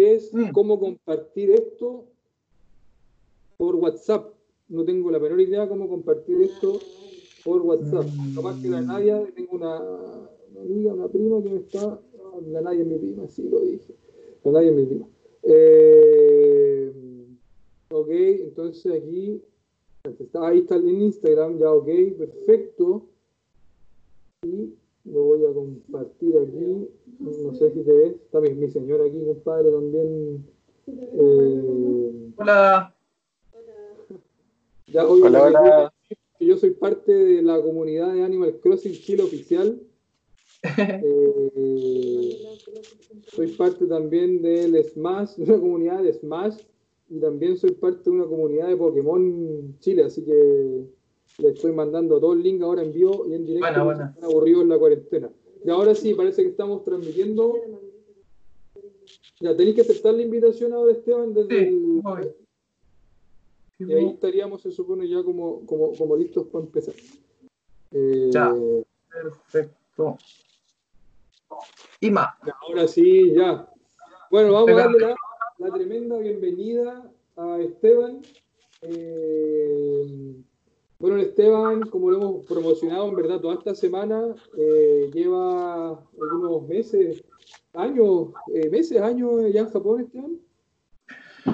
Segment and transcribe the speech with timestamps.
[0.00, 0.50] es mm.
[0.52, 2.06] cómo compartir esto
[3.56, 4.34] por WhatsApp.
[4.68, 6.78] No tengo la menor idea cómo compartir esto
[7.44, 8.06] por WhatsApp.
[8.06, 8.34] Mm.
[8.34, 9.76] Capaz que la Nadia, tengo una,
[10.60, 12.00] amiga, una prima que me está.
[12.48, 13.94] La Nadia es mi prima, sí lo dije.
[14.44, 15.06] La Nadia es mi prima.
[15.42, 16.92] Eh,
[17.90, 19.42] ok, entonces aquí.
[20.34, 23.06] Ahí está en Instagram, ya ok, perfecto.
[24.42, 24.72] Y
[25.04, 26.88] lo voy a compartir aquí.
[27.18, 28.14] No sé si te ves.
[28.14, 30.46] Está mi, mi señora aquí, compadre, también.
[30.86, 32.94] Eh, hola.
[34.86, 35.92] Ya, hola, hola.
[36.40, 39.80] Yo soy parte de la comunidad de Animal Crossing Chile Oficial.
[41.52, 42.58] Eh,
[43.28, 46.58] soy parte también del Smash, de una comunidad de Smash,
[47.08, 50.84] y también soy parte de una comunidad de Pokémon Chile, así que
[51.38, 53.84] le estoy mandando todo el link ahora en vivo y en directo.
[53.84, 55.30] Bueno, Están aburridos en la cuarentena.
[55.64, 57.54] Y ahora sí, parece que estamos transmitiendo.
[59.40, 62.02] Ya, tenéis que aceptar la invitación ahora, Esteban, desde el...
[63.78, 66.94] Y ahí estaríamos, se supone, ya como, como, como listos para empezar.
[67.92, 68.54] Eh, ya,
[69.10, 70.18] perfecto.
[72.00, 72.34] Y más.
[72.60, 73.72] Ahora sí, ya.
[74.30, 75.14] Bueno, vamos a darle
[75.58, 78.20] la, tremenda bienvenida a Esteban.
[78.82, 80.36] Eh,
[81.00, 87.24] bueno, Esteban, como lo hemos promocionado en verdad toda esta semana, eh, lleva algunos meses,
[87.72, 90.38] años, eh, meses, años ya en Japón, Esteban.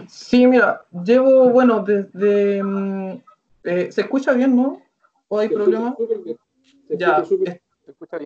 [0.09, 2.61] Sí, mira, llevo, bueno, desde...
[2.61, 3.23] Mm,
[3.63, 4.83] eh, ¿Se escucha bien, no?
[5.29, 5.95] ¿O hay problemas?
[6.89, 7.25] Ya.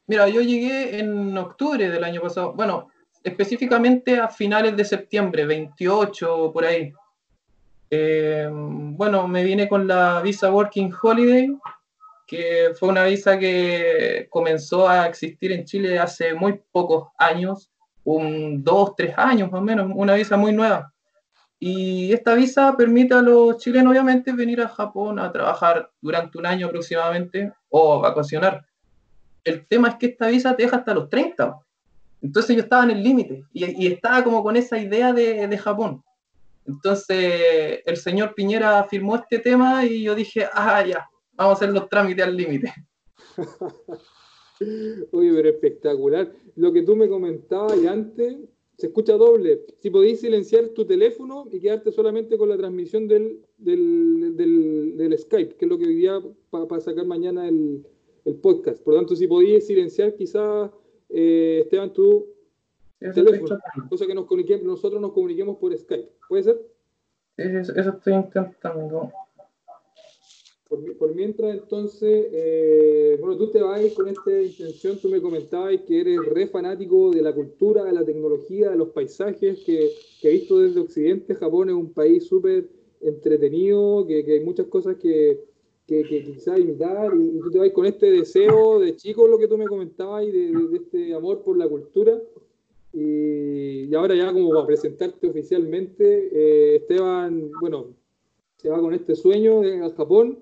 [0.06, 2.54] Mira, yo llegué en octubre del año pasado.
[2.54, 2.88] Bueno,
[3.22, 6.92] específicamente a finales de septiembre, 28 por ahí.
[7.90, 11.58] Eh, bueno, me vine con la visa Working Holiday,
[12.26, 17.72] que fue una visa que comenzó a existir en Chile hace muy pocos años,
[18.04, 20.92] un dos, tres años más o menos, una visa muy nueva.
[21.58, 26.46] Y esta visa permite a los chilenos, obviamente, venir a Japón a trabajar durante un
[26.46, 28.64] año aproximadamente o vacacionar.
[29.42, 31.58] El tema es que esta visa te deja hasta los 30.
[32.22, 35.58] Entonces yo estaba en el límite y, y, estaba como con esa idea de, de
[35.58, 36.02] Japón.
[36.70, 41.74] Entonces el señor Piñera firmó este tema y yo dije, ah, ya, vamos a hacer
[41.74, 42.72] los trámites al límite.
[45.12, 46.32] Uy, pero espectacular.
[46.56, 48.36] Lo que tú me comentabas y antes,
[48.76, 49.62] se escucha doble.
[49.78, 55.64] Si podéis silenciar tu teléfono y quedarte solamente con la transmisión del, del, Skype, que
[55.64, 56.20] es lo que día
[56.50, 57.84] para sacar mañana el,
[58.42, 58.80] podcast.
[58.84, 60.70] Por lo tanto, si podéis silenciar quizás,
[61.08, 62.28] eh, Esteban, tú
[63.00, 66.10] teléfono, cosa que nos comuniquemos, nosotros nos comuniquemos por Skype.
[66.28, 66.60] ¿Puede ser?
[67.36, 69.10] Eso, estoy intentando.
[70.68, 76.00] Por, mientras, entonces, eh, bueno, tú te vas con esta intención, tú me comentabas que
[76.00, 79.90] eres re fanático de la cultura, de la tecnología, de los paisajes, que,
[80.20, 81.34] que he visto desde Occidente.
[81.34, 82.68] Japón es un país súper
[83.00, 85.40] entretenido, que, que, hay muchas cosas que,
[85.88, 89.58] que, quizás imitar, y, tú te vas con este deseo de chico, lo que tú
[89.58, 92.20] me comentabas, y de, de este amor por la cultura.
[92.92, 97.88] Y, ahora ya como para presentarte oficialmente, eh, Esteban, bueno,
[98.56, 100.38] se va con este sueño al Japón.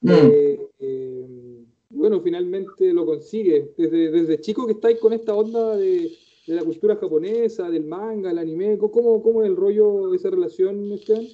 [0.00, 0.10] Mm.
[0.10, 3.72] Eh, eh, bueno, finalmente lo consigue.
[3.76, 6.10] Desde, desde chico que estáis con esta onda de,
[6.46, 10.30] de, la cultura japonesa, del manga, el anime, ¿cómo, cómo es el rollo de esa
[10.30, 11.26] relación, Esteban?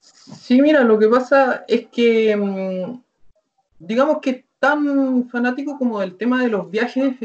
[0.00, 3.02] Sí, mira, lo que pasa es que, mm,
[3.78, 7.16] digamos que tan fanático como del tema de los viajes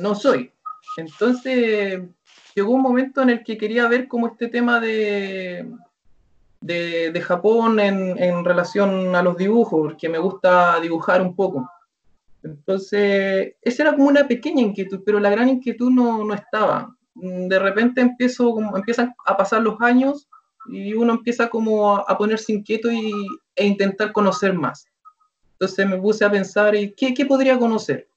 [0.00, 0.50] no soy.
[0.96, 2.02] Entonces,
[2.54, 5.70] llegó un momento en el que quería ver cómo este tema de,
[6.60, 11.68] de, Japón en, relación a los dibujos, porque me gusta dibujar un poco.
[12.42, 16.94] Entonces, esa era como una pequeña inquietud, pero la gran inquietud no, estaba.
[17.14, 20.28] De repente empiezo, empiezan a pasar los años
[20.70, 23.12] y uno empieza como a, ponerse inquieto y,
[23.56, 24.86] e intentar conocer más.
[25.52, 28.08] Entonces me puse a pensar, ¿y qué, qué podría conocer?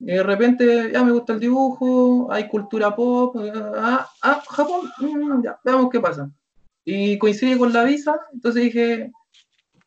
[0.00, 3.36] Y de repente, ya me gusta el dibujo, hay cultura pop,
[3.76, 6.30] ah, ah Japón, mm, ya, veamos qué pasa.
[6.86, 9.12] Y coincide con la visa, entonces dije,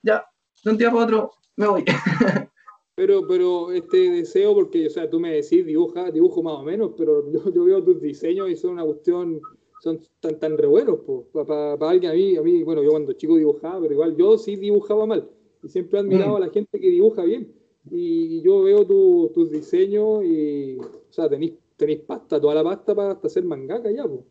[0.04, 0.24] ya,
[0.64, 1.86] de un día para otro me voy.
[2.96, 6.92] Pero, pero este deseo, porque, o sea, tú me decís dibuja, dibujo más o menos,
[6.96, 9.42] pero yo, yo veo tus diseños y son una cuestión,
[9.82, 11.00] son tan, tan re buenos,
[11.34, 14.58] para alguien, a mí, a mí, bueno, yo cuando chico dibujaba, pero igual yo sí
[14.58, 15.28] dibujaba mal,
[15.64, 16.36] y siempre he admirado mm.
[16.36, 17.52] a la gente que dibuja bien
[17.90, 23.12] y yo veo tus diseños y, o sea, tenéis, tenéis pasta, toda la pasta para
[23.12, 24.22] hasta hacer mangaka ya, pues.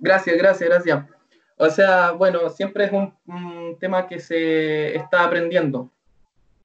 [0.00, 1.04] gracias, gracias, gracias.
[1.56, 3.12] O sea, bueno, siempre es un,
[3.78, 5.90] tema que se está aprendiendo.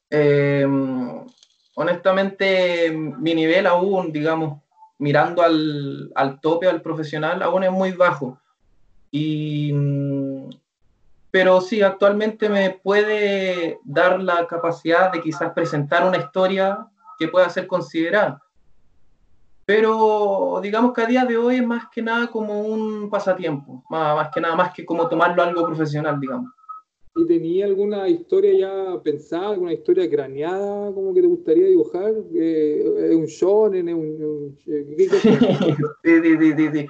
[0.10, 1.26] Em,
[1.76, 4.62] honestamente, mi nivel aún, digamos,
[4.98, 8.40] mirando al, al tope, al profesional, aún es muy bajo.
[9.12, 10.50] Y, mm,
[11.32, 16.88] pero sí, actualmente me puede dar la capacidad de quizás presentar una historia
[17.20, 18.42] que pueda ser considerada.
[19.66, 24.16] Pero digamos que a día de hoy es más que nada como un pasatiempo, más,
[24.16, 26.52] más que nada más que como tomarlo algo profesional, digamos.
[27.16, 32.14] ¿Y tenía alguna historia ya pensada, alguna historia craneada como que te gustaría dibujar?
[32.34, 33.90] Eh, ¿Es un shonen?
[33.90, 35.10] ¿Es un, ¿qué,
[36.04, 36.88] sí, sí, sí, sí.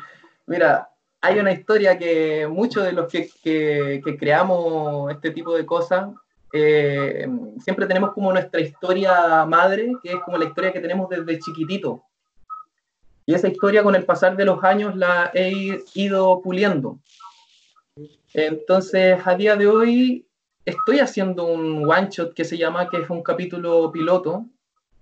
[0.48, 0.90] Mira,
[1.22, 6.10] hay una historia que muchos de los que, que, que creamos este tipo de cosas,
[6.54, 7.28] eh,
[7.60, 12.04] siempre tenemos como nuestra historia madre, que es como la historia que tenemos desde chiquitito.
[13.26, 17.00] Y esa historia con el pasar de los años la he ido puliendo.
[18.34, 20.26] Entonces, a día de hoy
[20.66, 24.46] estoy haciendo un one shot que se llama, que es un capítulo piloto,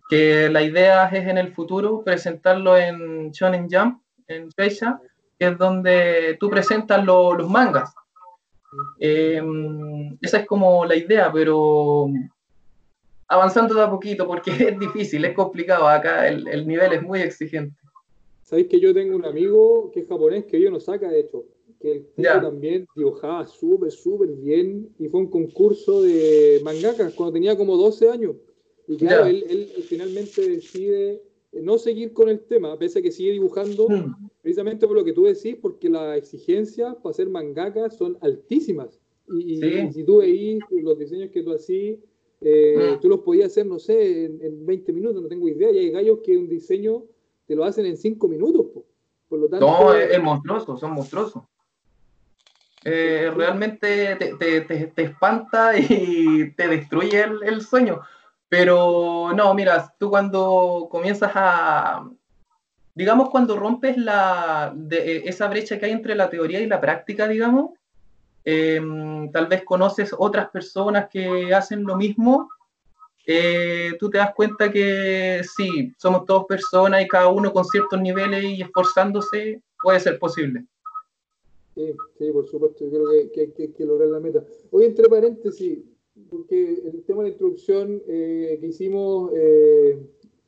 [0.09, 4.99] que la idea es en el futuro presentarlo en Shonen Jump, en Fecha,
[5.37, 7.93] que es donde tú presentas los mangas.
[8.99, 12.07] Em, esa es como la idea, pero
[13.27, 15.87] avanzando de a poquito, porque es difícil, es complicado.
[15.87, 17.75] Acá el, el nivel es muy exigente.
[18.43, 21.45] Sabéis que yo tengo un amigo que es japonés que yo no saca, de hecho
[21.79, 27.33] que el tipo también dibujaba súper, súper bien y fue un concurso de mangakas cuando
[27.33, 28.35] tenía como 12 años.
[28.87, 31.21] Y claro, él, finalmente decide
[31.51, 34.29] no seguir con el tema, pese a que sigue dibujando, hmm.
[34.41, 38.99] precisamente por lo que tú decís, porque las exigencias para hacer mangaka son altísimas.
[39.29, 39.59] Y,
[39.91, 41.99] si tú veís los diseños que tú hacís,
[42.41, 43.01] eh, hmm.
[43.01, 45.71] tú los podías hacer, no sé, en, 20 minutos, no tengo idea.
[45.71, 47.03] Y hay gallos que un diseño
[47.45, 48.67] te lo hacen en 5 minutos.
[49.27, 51.43] Por lo tanto, no, es monstruoso, son monstruosos.
[52.89, 57.99] Eh, realmente te, espanta y te destruye el, sueño.
[58.49, 62.09] Pero no, mira, tú cuando comienzas a,
[62.95, 67.27] digamos, cuando rompes la, de, esa brecha que hay entre la teoría y la práctica,
[67.27, 67.71] digamos,
[68.45, 72.49] em, tal vez conoces otras personas que hacen lo mismo,
[73.29, 77.99] eh, tú te das cuenta que sí, somos todos personas y cada uno con ciertos
[77.99, 80.65] niveles y esforzándose puede ser posible.
[81.75, 84.43] Sí, sí, por supuesto, yo creo que, hay que, lograr la meta.
[84.71, 85.79] Hoy, entre paréntesis,
[86.29, 89.97] porque el tema de la introducción eh, que hicimos eh,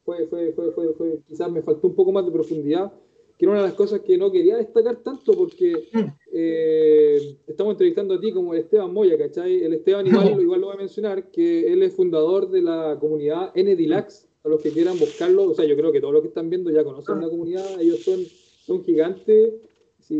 [0.04, 2.92] fue, fue, fue, fue, quizás me faltó un poco más de profundidad,
[3.38, 5.90] que era una de las cosas que no quería destacar tanto, porque
[6.32, 9.64] eh, estamos entrevistando a ti como el Esteban Moya, ¿cachai?
[9.64, 13.54] El Esteban igual, igual lo voy a mencionar, que él es fundador de la comunidad
[13.56, 16.50] NDLAX, a los que quieran buscarlo, o sea, yo creo que todos los que están
[16.50, 18.20] viendo ya conocen la comunidad, ellos son,
[18.66, 19.54] son gigantes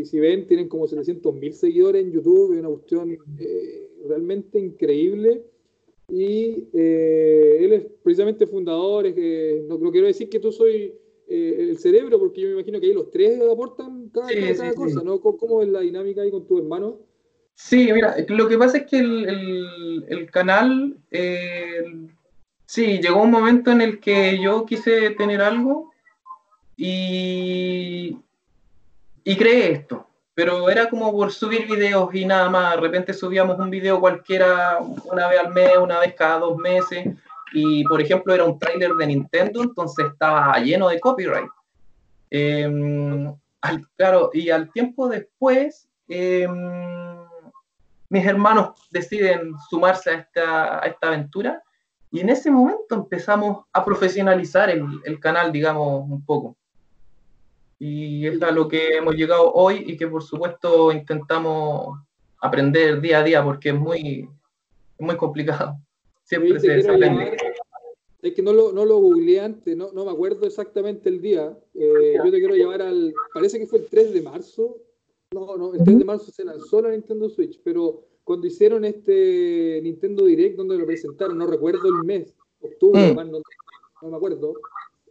[0.06, 5.44] si, ven, tienen como 700 mil seguidores en YouTube, es una cuestión eh, realmente increíble.
[6.12, 9.06] Y eh, él es precisamente fundador,
[9.68, 10.96] no, no, quiero decir que tú soy
[11.28, 15.20] eh, el cerebro, porque yo me imagino que ahí los tres aportan cada, cosa, ¿no?
[15.20, 17.00] ¿Cómo, es la dinámica ahí con tu hermano?
[17.54, 20.98] Sí, mira, lo que pasa es que el, canal,
[22.66, 25.92] sí, llegó un momento en el que yo quise tener algo
[26.76, 28.18] y,
[29.24, 30.09] y creé esto.
[30.40, 32.76] Pero era como por subir videos y nada más.
[32.76, 37.10] De repente subíamos un video cualquiera una vez al mes, una vez cada dos meses.
[37.52, 41.50] Y por ejemplo, era un tráiler de Nintendo, entonces estaba lleno de copyright.
[42.30, 43.36] Em,
[43.98, 47.18] claro, y al tiempo después, em,
[48.08, 51.62] mis hermanos deciden sumarse a esta, a esta, aventura.
[52.12, 56.56] Y en ese momento empezamos a profesionalizar el, el canal, digamos, un poco.
[57.80, 61.98] Y es a lo que hemos llegado hoy y que por supuesto intentamos
[62.42, 64.30] aprender día a día porque es muy,
[65.00, 65.78] muy complicado.
[66.24, 67.38] Siempre se, aprende.
[68.22, 71.58] Es que no lo, no lo googleé antes, no, no me acuerdo exactamente el día.
[71.74, 73.14] Eh, yo te quiero llevar al.
[73.34, 74.78] Parece que fue el 3 de marzo.
[75.32, 79.80] No, no, el 3 de marzo se lanzó la Nintendo Switch, pero cuando hicieron este
[79.82, 83.32] Nintendo Direct, donde lo presentaron, no recuerdo el mes, octubre, mm.
[83.32, 84.54] no, me acuerdo.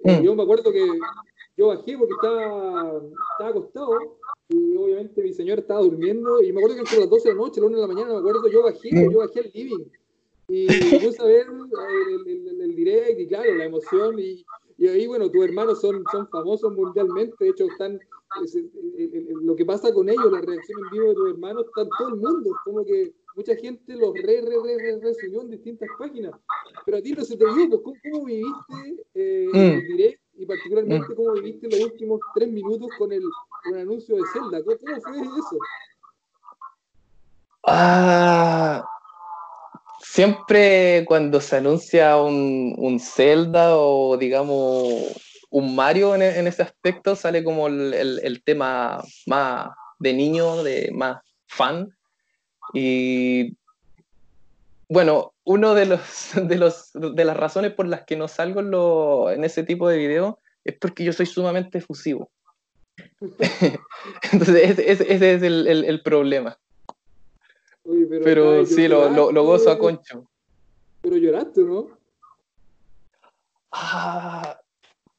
[0.04, 0.22] Mm.
[0.22, 0.86] Yo me acuerdo que
[1.58, 3.90] yo bajé porque estaba, estaba acostado
[4.48, 7.40] y obviamente mi señor estaba durmiendo y me acuerdo que entre las 12 de la
[7.40, 9.84] noche, a las 1 de la mañana, me acuerdo, yo bajé, yo bajé al living
[10.46, 10.66] y
[11.04, 11.46] puse a ver
[12.26, 14.46] el, el, direct y claro, la emoción y,
[14.78, 17.98] y, ahí, bueno, tus hermanos son, son famosos mundialmente, de hecho están,
[19.42, 22.08] lo que pasa con ellos, la reacción en vivo de tus hermanos, está en todo
[22.08, 26.32] el mundo, como que mucha gente los re, re, re, re, subió en distintas páginas,
[26.86, 29.86] pero a ti no se te vio, pues, ¿cómo, cómo viviste eh, el mm.
[29.88, 31.16] direct y particularmente mm.
[31.16, 33.22] cómo viviste los últimos tres minutos con el,
[33.78, 34.62] anuncio de Zelda.
[34.64, 35.58] ¿Cómo, fue eso?
[37.66, 38.84] Ah,
[40.00, 45.12] siempre cuando se anuncia un, un Zelda o digamos
[45.50, 51.88] un Mario en, ese aspecto, sale como el, tema más de niño, de más fan.
[52.74, 53.56] Y
[54.88, 56.00] bueno, uno de los,
[56.34, 60.36] de los de las razones por las que no salgo en, ese tipo de videos
[60.64, 62.30] es porque yo soy sumamente efusivo.
[64.32, 66.58] Entonces, ese, es el, problema.
[68.24, 70.28] pero, sí, lo, lo, gozo a concho.
[71.00, 71.90] Pero lloraste, ¿no?
[73.70, 74.58] Ah,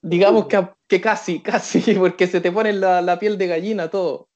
[0.01, 4.27] digamos que, que, casi, casi, porque se te pone la, la piel de gallina todo.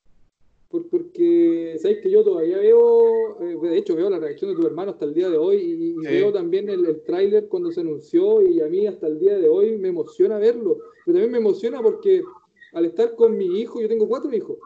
[1.79, 5.05] ¿Sabes que yo todavía veo, eh, de hecho veo la reacción de tu hermano hasta
[5.05, 8.67] el día de hoy y, veo también el, el tráiler cuando se anunció y a
[8.67, 12.21] mí hasta el día de hoy me emociona verlo, pero también me emociona porque
[12.73, 14.57] al estar con mi hijo, yo tengo cuatro hijos,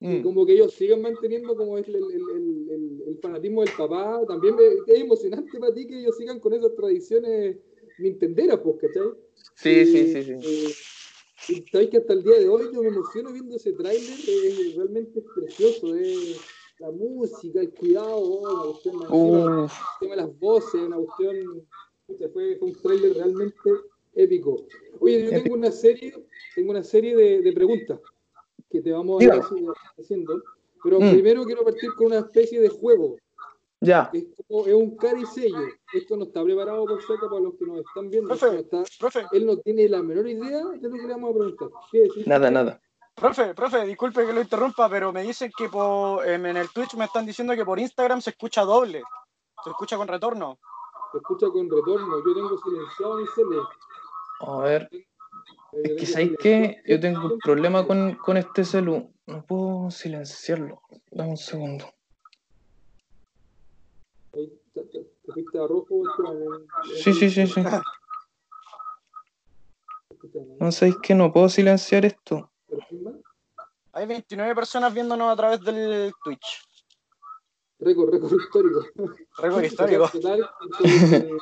[0.00, 0.22] y mm.
[0.22, 4.56] como que ellos sigan manteniendo como es el, el, el, fanatismo del papá, también
[4.86, 7.56] es emocionante para ti que ellos sigan con esas tradiciones
[7.98, 9.10] nintenderas, pues, ¿cachai?
[9.54, 10.32] Sí, sí, sí, sí.
[10.40, 10.93] Y
[11.36, 15.22] sabéis que hasta el día de hoy yo me emociono viendo ese tráiler, es realmente
[15.34, 16.40] precioso, es
[16.78, 19.68] la música, el cuidado, una cuestión el
[20.00, 21.66] tema de las voces, una cuestión,
[22.32, 23.70] fue, fue un tráiler realmente
[24.14, 24.66] épico.
[25.00, 26.14] Oye, yo tengo una serie,
[26.54, 28.00] tengo una serie de, de preguntas
[28.70, 29.32] que te vamos a ir
[29.98, 30.42] haciendo,
[30.82, 31.10] pero mm.
[31.12, 33.16] primero quiero partir con una especie de juego.
[33.84, 34.10] Ya.
[34.12, 35.66] Es, como, es un caricello.
[35.92, 38.28] Esto no está preparado por seca para los que nos están viendo.
[38.28, 38.64] Profe,
[38.98, 39.26] profe.
[39.32, 41.68] Él no tiene la menor idea de lo que le vamos a preguntar.
[42.26, 42.80] Nada, nada.
[43.14, 47.04] Profe, profe, disculpe que lo interrumpa, pero me dicen que por, en el Twitch me
[47.04, 49.02] están diciendo que por Instagram se escucha doble.
[49.62, 50.58] Se escucha con retorno.
[51.12, 52.18] Se escucha con retorno.
[52.26, 53.62] Yo tengo silenciado mi cele.
[54.40, 54.88] A ver.
[55.72, 59.12] Es que sabéis que yo tengo un problema con, con este celu.
[59.26, 60.82] No puedo silenciarlo.
[61.10, 61.86] Dame un segundo.
[64.74, 66.02] ¿Te fuiste a rojo?
[67.02, 67.62] Sí, sí, sí, sí.
[70.58, 72.50] No sabéis que no puedo silenciar esto.
[73.92, 76.64] Hay 29 personas viéndonos a través del Twitch.
[77.78, 78.86] Récord, récord histórico.
[79.36, 80.10] Récord histórico.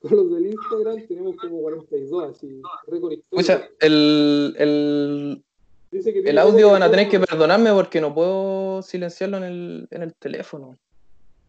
[0.00, 3.40] Con los del Instagram tenemos como 42, así, récord histórico.
[3.40, 5.44] Escucha, el, el,
[5.92, 10.14] el audio van a tener que perdonarme porque no puedo silenciarlo en el, en el
[10.14, 10.76] teléfono.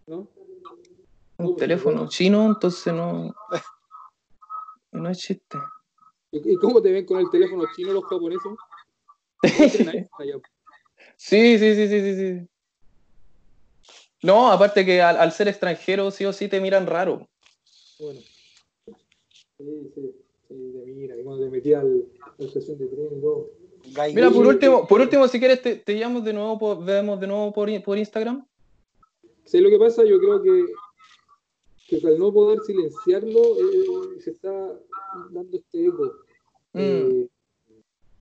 [0.07, 0.27] ¿No?
[1.37, 3.33] Un teléfono chino, entonces no.
[4.91, 5.57] No es chiste.
[6.31, 8.51] ¿Y cómo te ven con el teléfono chino los japoneses?
[11.17, 12.47] sí, sí, sí, sí, sí, sí.
[14.23, 17.27] No, aparte que al, ser extranjero sí o sí te miran raro.
[17.99, 18.19] Bueno.
[19.57, 20.15] Sí, sí,
[20.47, 21.23] sí, te miran.
[21.23, 22.05] Cuando te metí al,
[22.37, 23.51] la estación de tren y todo.
[24.13, 27.27] Mira, por último, por último, si quieres, te, te llamo de nuevo, por, vemos de
[27.27, 28.45] nuevo por, por Instagram.
[29.43, 30.65] Sí, lo que pasa, yo creo que
[31.87, 34.51] que al no poder silenciarlo eh, se está
[35.31, 36.13] dando este eco.
[36.73, 36.79] Mm.
[36.79, 37.29] Eh,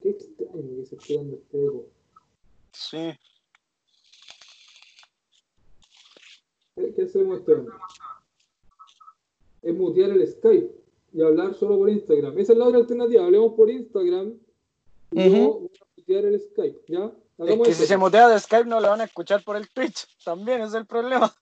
[0.00, 1.86] qué extraño que se esté dando este eco.
[2.72, 3.18] Sí.
[6.94, 7.66] ¿Qué hacemos esto?
[9.62, 10.70] Es mutear el Skype
[11.12, 12.38] y hablar solo por Instagram.
[12.38, 13.24] Esa es la otra alternativa.
[13.24, 14.34] Hablemos por Instagram
[15.12, 16.80] y no mutear el Skype.
[16.88, 17.12] ¿ya?
[17.38, 20.06] Es que si se mutea de Skype no lo van a escuchar por el Twitch.
[20.24, 21.34] También es el problema.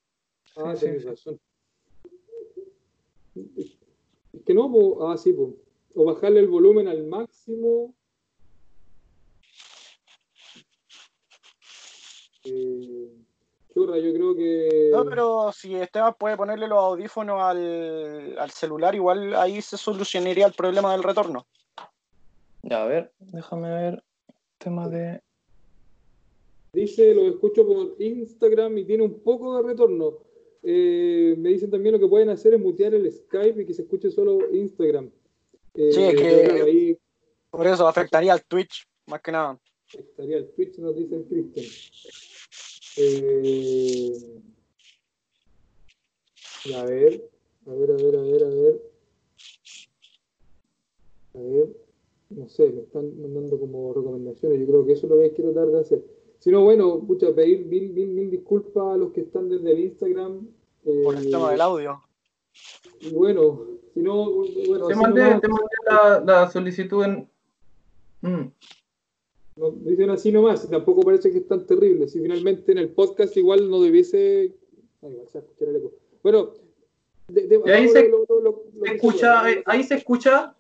[0.57, 1.41] Ah, tienes razón.
[3.35, 4.71] Es que no,
[5.09, 5.35] ah, sí,
[5.95, 7.95] o bajarle el volumen al máximo.
[12.45, 13.11] Eh,
[13.75, 14.91] yo creo que.
[14.93, 20.47] No, pero si Esteban puede ponerle los audífonos al, al celular, igual ahí se solucionaría
[20.47, 21.47] el problema del retorno.
[22.63, 24.05] Ya, a ver, déjame ver.
[24.59, 25.21] Tema de.
[26.73, 30.19] Dice, lo escucho por Instagram y tiene un poco de retorno.
[30.63, 33.83] Eh, me dicen también lo que pueden hacer es mutear el Skype y que se
[33.83, 35.11] escuche solo Instagram.
[35.75, 36.99] Eh, sí, que
[37.51, 39.59] por eso afectaría al Twitch, más que nada.
[39.89, 41.67] Afectaría al Twitch, nos dice el Cristian.
[42.97, 44.13] Eh,
[46.75, 47.31] a ver,
[47.67, 48.93] a ver, a ver, a ver, a ver.
[51.35, 51.69] A ver,
[52.31, 54.61] no sé, me están mandando como recomendaciones.
[54.61, 56.22] Yo creo que eso es lo que que tratar de hacer.
[56.43, 59.79] Si no, bueno, muchas pedir mil, mil, mil disculpas a los que están desde el
[59.79, 60.49] Instagram.
[60.83, 62.03] Por el tema del audio.
[63.01, 64.29] Y bueno, si no,
[64.67, 64.89] bueno.
[64.89, 67.31] Te mandé, te mandé la, la, solicitud en.
[68.23, 68.51] Mm.
[69.55, 72.09] No, dicen así nomás, y tampoco parece que es tan terrible.
[72.09, 74.53] Si finalmente en el podcast igual no debiese.
[75.01, 75.93] Ay, a escuchar el eco.
[76.25, 76.55] Bueno,
[77.29, 80.57] de, de, ahí se, lo, lo, se escucha, ahí se escucha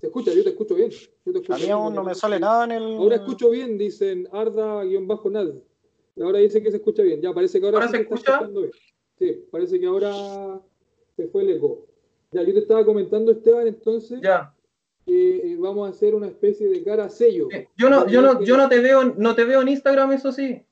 [0.00, 0.90] Se escucha, yo te escucho bien.
[1.50, 2.96] a mí aún no me sale nada en el.
[2.96, 5.54] Ahora escucho bien, dicen Arda-Nad.
[6.20, 7.20] Ahora dice que se escucha bien.
[7.20, 8.42] Ya, parece que ahora, se, escucha.
[8.44, 8.70] bien.
[9.18, 10.60] Sí, parece que ahora
[11.16, 11.86] se fue el eco.
[12.32, 14.20] Ya, yo te estaba comentando, Esteban, entonces.
[14.22, 14.54] Ya.
[15.04, 17.48] Que eh, vamos a hacer una especie de cara sello.
[17.50, 20.32] Eh, yo no, yo no, yo no te veo, no te veo en Instagram, eso
[20.32, 20.62] sí.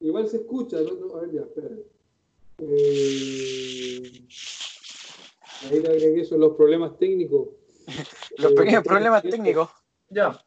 [0.00, 1.16] Igual se escucha, ¿no?
[1.16, 1.70] a ver, ya, espera.
[2.58, 4.26] Eh,
[5.70, 7.48] ahí te agregué son los problemas técnicos.
[8.38, 9.68] los pequeños problemas técnicos.
[10.10, 10.44] Ya.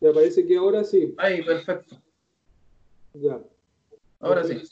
[0.00, 1.14] Ya parece que ahora sí.
[1.18, 1.96] Ahí, perfecto.
[3.14, 3.42] Ya.
[4.20, 4.62] Ahora sí.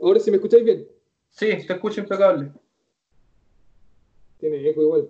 [0.00, 0.88] Ahora sí me escucháis bien.
[1.30, 2.52] Sí, te escucho impecable.
[4.38, 5.08] Tiene eco igual.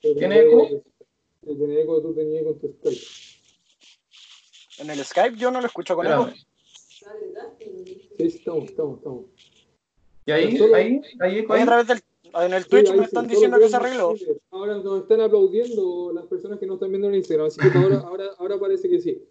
[0.00, 0.82] ¿Tiene eco?
[1.44, 3.00] Tiene eco, tú tenías eco en tu Skype.
[4.78, 6.28] En el Skype yo no lo escucho con eco.
[6.28, 7.04] Sí,
[8.18, 9.24] estamos, estamos, estamos.
[10.28, 10.58] ¿Y ahí?
[10.74, 11.00] ¿Ahí?
[11.20, 11.46] ¿Ahí?
[11.48, 12.46] Ahí?
[12.46, 14.14] en el Twitch me están diciendo que se arregló.
[14.50, 17.96] Ahora nos están aplaudiendo las personas que no están viendo en Instagram, así que ahora,
[18.00, 19.22] ahora, ahora parece que sí.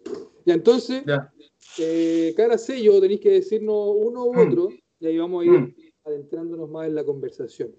[0.44, 1.32] Ya, entonces, ya.
[1.78, 4.38] Eh, cada sello tenéis que decirnos uno u mm.
[4.38, 5.74] otro, y ahí vamos a ir mm.
[6.04, 7.70] adentrándonos más en la conversación.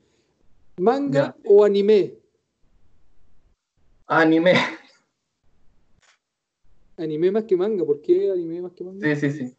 [0.78, 2.16] ¿Manga o anime?
[4.08, 4.54] Anime.
[6.96, 9.14] Anime más que manga, ¿por qué anime más que manga?
[9.14, 9.56] Sí, sí, sí.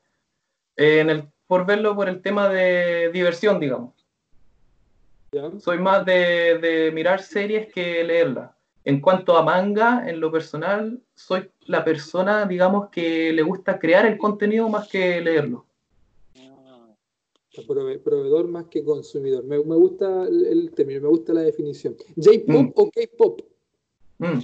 [0.79, 3.93] Eh, en el, por verlo por el tema de diversión, digamos.
[5.59, 8.53] Soy más de, de mirar series que leerlas.
[8.85, 14.07] En cuanto a manga, en lo personal, soy la persona, digamos, que le gusta crear
[14.07, 15.67] el contenido más que leerlo.
[17.67, 19.43] proveedor más que consumidor.
[19.43, 21.97] Me, gusta el término, me gusta la definición.
[22.15, 22.73] ¿J-pop mm.
[22.77, 23.41] o K-pop?
[24.19, 24.39] Mm.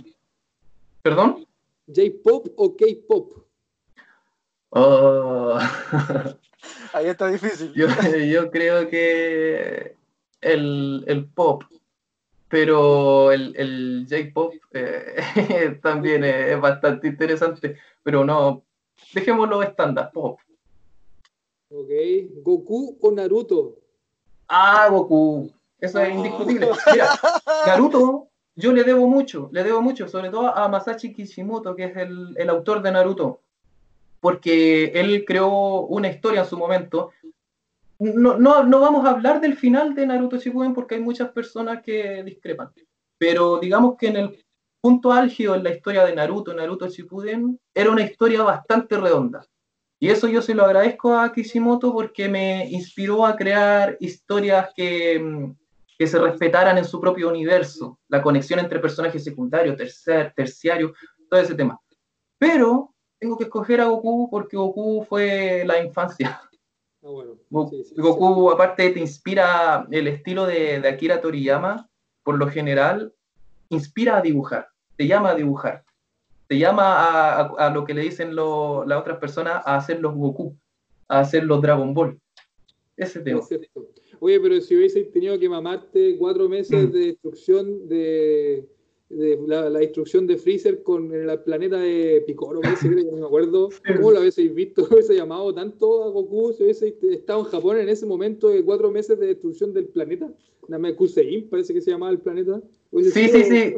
[1.02, 1.46] ¿Perdón?
[1.86, 3.32] ¿J-pop o K-pop?
[4.70, 5.56] Oh.
[6.92, 7.72] Ahí está difícil.
[8.30, 9.96] Yo, creo que
[10.40, 11.62] el, el pop
[12.48, 18.62] pero el, el J-Pop eh, también es, bastante interesante, pero no,
[19.12, 20.38] dejémoslo estándar, pop.
[21.68, 21.90] Ok,
[22.42, 23.76] ¿Goku o Naruto?
[24.48, 26.68] Ah, Goku, eso es indiscutible.
[26.92, 27.18] Mira,
[27.66, 31.96] Naruto, yo le debo mucho, le debo mucho, sobre todo a Masashi Kishimoto, que es
[31.96, 33.40] el, el autor de Naruto,
[34.20, 37.12] porque él creó una historia en su momento
[37.98, 41.82] no, no, no, vamos a hablar del final de Naruto Shippuden porque hay muchas personas
[41.82, 42.70] que discrepan.
[43.18, 44.44] Pero digamos que en el
[44.80, 49.44] punto álgido en la historia de Naruto, Naruto Shippuden, era una historia bastante redonda.
[49.98, 55.54] Y eso yo se lo agradezco a Kishimoto porque me inspiró a crear historias que,
[55.98, 59.78] que se respetaran en su propio universo, la conexión entre personajes secundarios,
[60.34, 60.92] terciarios,
[61.30, 61.80] todo ese tema.
[62.38, 66.40] Pero tengo que escoger a Goku porque Goku fue la infancia.
[67.02, 71.88] Ah, Goku, aparte, te inspira el estilo de, Akira Toriyama,
[72.22, 73.14] por lo general,
[73.68, 75.84] inspira a dibujar, te llama a dibujar,
[76.48, 80.56] te llama a, lo que le dicen las otras personas a hacer los Goku,
[81.08, 82.20] a hacer los Dragon Ball.
[82.96, 83.40] Ese tema.
[84.20, 86.92] Oye, pero si hubieseis tenido que mamarte cuatro meses mm.
[86.92, 88.66] de destrucción de,
[89.08, 94.18] de la, instrucción de Freezer con el planeta de Picoro, no me acuerdo cómo lo
[94.18, 98.48] habéis visto, hubiese llamado tanto a Goku si hubiese estado en Japón en ese momento
[98.48, 100.28] de cuatro meses de destrucción del planeta.
[100.68, 102.60] Namekusein parece que se llamaba el planeta.
[103.12, 103.76] Sí, sí, sí.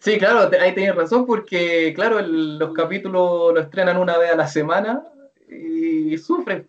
[0.00, 4.48] Sí, claro, ahí tenías razón, porque claro, los capítulos lo estrenan una vez a la
[4.48, 5.04] semana
[5.46, 6.66] y sufren.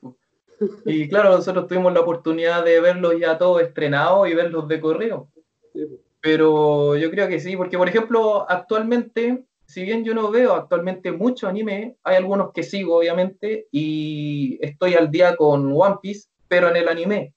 [0.86, 5.30] Y claro, nosotros tuvimos la oportunidad de verlos ya todos estrenados y verlos de correo.
[5.74, 5.88] Sí,
[6.22, 11.12] pero yo creo que sí, porque por ejemplo, actualmente, si bien yo no veo actualmente
[11.12, 16.70] mucho anime, hay algunos que sigo, obviamente, y estoy al día con One Piece, pero
[16.70, 17.34] en el anime.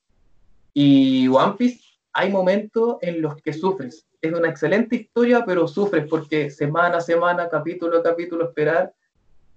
[0.74, 1.80] Y One Piece,
[2.12, 4.06] hay momentos en los que sufres.
[4.20, 8.92] Es una excelente historia, pero sufres porque semana a semana, capítulo a capítulo, esperar.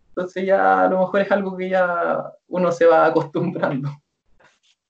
[0.10, 3.90] Entonces ya a lo mejor es algo que ya uno se va acostumbrando.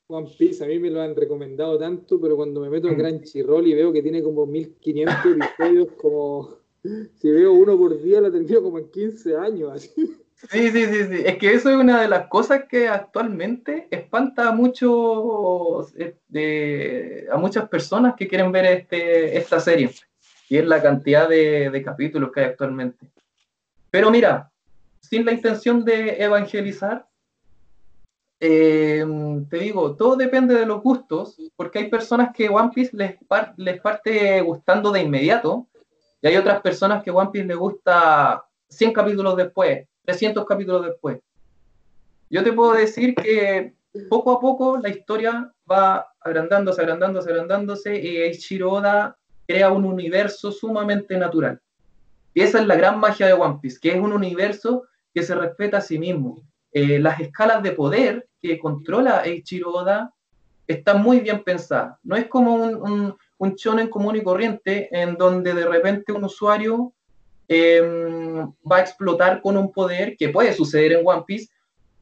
[0.09, 3.21] One Piece, a mí me lo han recomendado tanto, pero cuando me meto en Gran
[3.23, 6.55] Chirrol y veo que tiene como 1500 episodios, como
[7.19, 9.71] si veo uno por día, lo termino como en 15 años.
[9.73, 10.17] Así.
[10.49, 11.23] Sí, sí, sí, sí.
[11.25, 17.37] Es que eso es una de las cosas que actualmente espanta a muchos, eh, a
[17.37, 19.89] muchas personas que quieren ver este, esta serie.
[20.47, 23.11] Y es la cantidad de, de capítulos que hay actualmente.
[23.89, 24.51] Pero mira,
[25.01, 27.06] sin la intención de evangelizar,
[28.39, 29.05] eh,
[29.49, 33.15] te digo, todo depende de los gustos, porque hay personas que One Piece les,
[33.57, 35.67] les parte gustando de inmediato,
[36.21, 41.19] y hay otras personas que One Piece les gusta 100 capítulos después, 300 capítulos después.
[42.29, 43.73] Yo te puedo decir que
[44.09, 50.51] poco a poco la historia va agrandándose, agrandándose, agrandándose, y Eiichiro Oda crea un universo
[50.51, 51.59] sumamente natural.
[52.33, 55.33] Y esa es la gran magia de One Piece, que es un universo que se
[55.33, 56.43] respeta a sí mismo.
[56.71, 60.13] Eh, las escalas de poder que controla Eiichiro Oda
[60.67, 61.99] está muy bien pensada.
[62.03, 66.23] No es como un, un, un shonen común y corriente en donde de repente un
[66.23, 66.93] usuario
[67.47, 71.49] em, va a explotar con un poder que puede suceder en One Piece,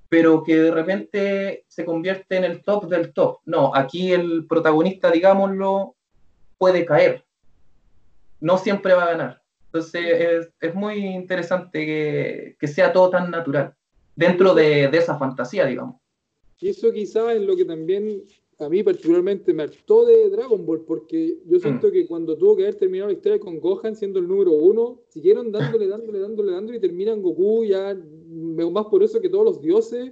[0.10, 3.40] pero que de repente se convierte en el top del top.
[3.46, 5.96] No, aquí el protagonista, digámoslo,
[6.58, 7.26] puede caer.
[8.40, 9.42] No siempre va a ganar.
[9.66, 13.76] Entonces es, muy interesante que, sea todo tan natural
[14.16, 15.98] dentro de, de esa fantasía, digamos.
[16.66, 18.24] Y eso quizás es lo que también
[18.58, 21.92] a mí particularmente me hartó de Dragon Ball, porque yo siento mm.
[21.92, 25.52] que cuando tuvo que haber terminado la historia con Gohan siendo el número uno, siguieron
[25.52, 27.96] dándole, dándole, dándole, dándole y terminan Goku ya
[28.72, 30.12] más por eso que todos los dioses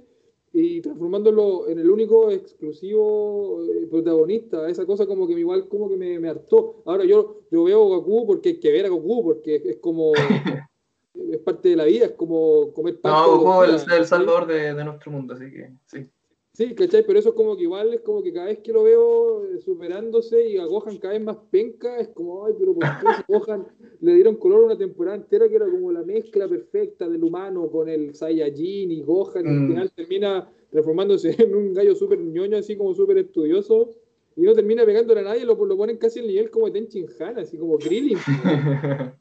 [0.52, 4.68] y transformándolo en el único exclusivo eh, protagonista.
[4.68, 6.84] Esa cosa como que igual como que me, me hartó.
[6.84, 10.12] Ahora yo, yo veo a Goku porque hay que ver a Goku, porque es como...
[11.14, 13.12] es parte de la vida, es como comer pan.
[13.12, 16.06] No, Goku es el, salvador de, de, nuestro mundo, así que sí.
[16.54, 17.04] Sí, ¿cachai?
[17.04, 19.58] Pero eso es como que igual es como que cada vez que lo veo eh,
[19.58, 22.88] superándose y a Gohan cada vez más penca, es como, ay, pero ¿por qué
[23.28, 23.66] Gohan
[24.00, 27.88] le dieron color una temporada entera que era como la mezcla perfecta del humano con
[27.88, 29.68] el Saiyajin y Gohan, y al mm.
[29.68, 33.90] final termina transformándose en un gallo súper ñoño, así como súper estudioso,
[34.36, 37.08] y no termina pegándole a nadie, lo, lo ponen casi el nivel como de Tenchin
[37.18, 38.18] Han, así como Krillin.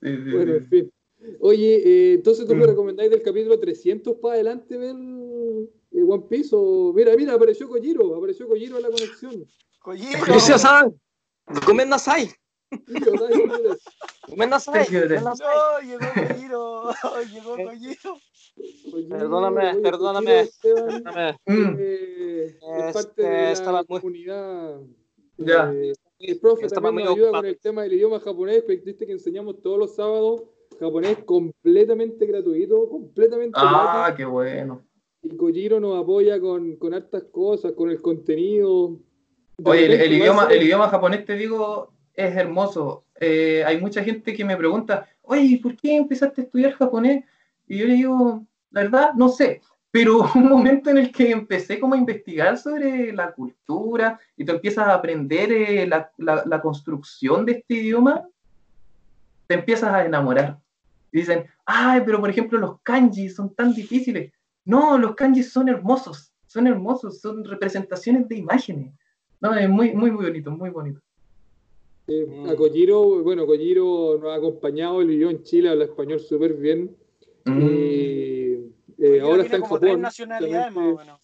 [0.00, 0.93] bueno, en fin.
[1.40, 2.68] Oye, eh, entonces tú me mm.
[2.68, 6.92] recomendáis del capítulo 300 para adelante ver eh, One Piece o...
[6.94, 9.46] Mira, mira, apareció Kojiro, apareció Kojiro en la conexión.
[9.80, 10.18] Kojiro.
[10.20, 10.94] Kojiro-san,
[11.66, 12.30] gomennasai.
[14.28, 14.86] Gomennasai.
[14.90, 16.90] No, llegó Kojiro,
[17.32, 18.18] llegó Kojiro.
[19.08, 20.48] Perdóname, perdóname.
[20.62, 21.36] perdóname.
[21.46, 24.80] Eh, es parte de la estaba comunidad.
[25.38, 25.72] Ya.
[25.72, 29.60] Eh, el profe también nos ayuda con el tema del idioma japonés, viste que enseñamos
[29.60, 30.42] todos los sábados
[30.78, 34.82] japonés completamente gratuito, completamente Ah, qué bueno.
[35.22, 38.98] Y Kojiro nos apoya con, con hartas cosas, con el contenido.
[39.64, 43.04] Oye, el, idioma, el idioma japonés, te digo, es hermoso.
[43.18, 47.24] Eh, hay mucha gente que me pregunta, oye, ¿por qué empezaste a estudiar japonés?
[47.66, 49.62] Y yo le digo, la verdad, no sé.
[49.90, 54.52] Pero un momento en el que empecé como a investigar sobre la cultura y tú
[54.52, 58.28] empiezas a aprender eh, la, la construcción de este idioma,
[59.46, 60.58] te empiezas a enamorar.
[61.14, 64.32] Y dicen, ay, pero por ejemplo los kanji son tan difíciles.
[64.64, 68.92] No, los kanjis son hermosos, son hermosos, son representaciones de imágenes.
[69.40, 71.00] No, es muy, muy, muy bonito, muy bonito.
[72.08, 76.54] Eh, a Kojiro, bueno, Kojiro nos ha acompañado, él vivió en Chile, habla español súper
[76.54, 76.96] bien.
[77.44, 77.62] Mm.
[77.62, 81.20] Y eh, ahora está en como Tres nacionalidades más o menos.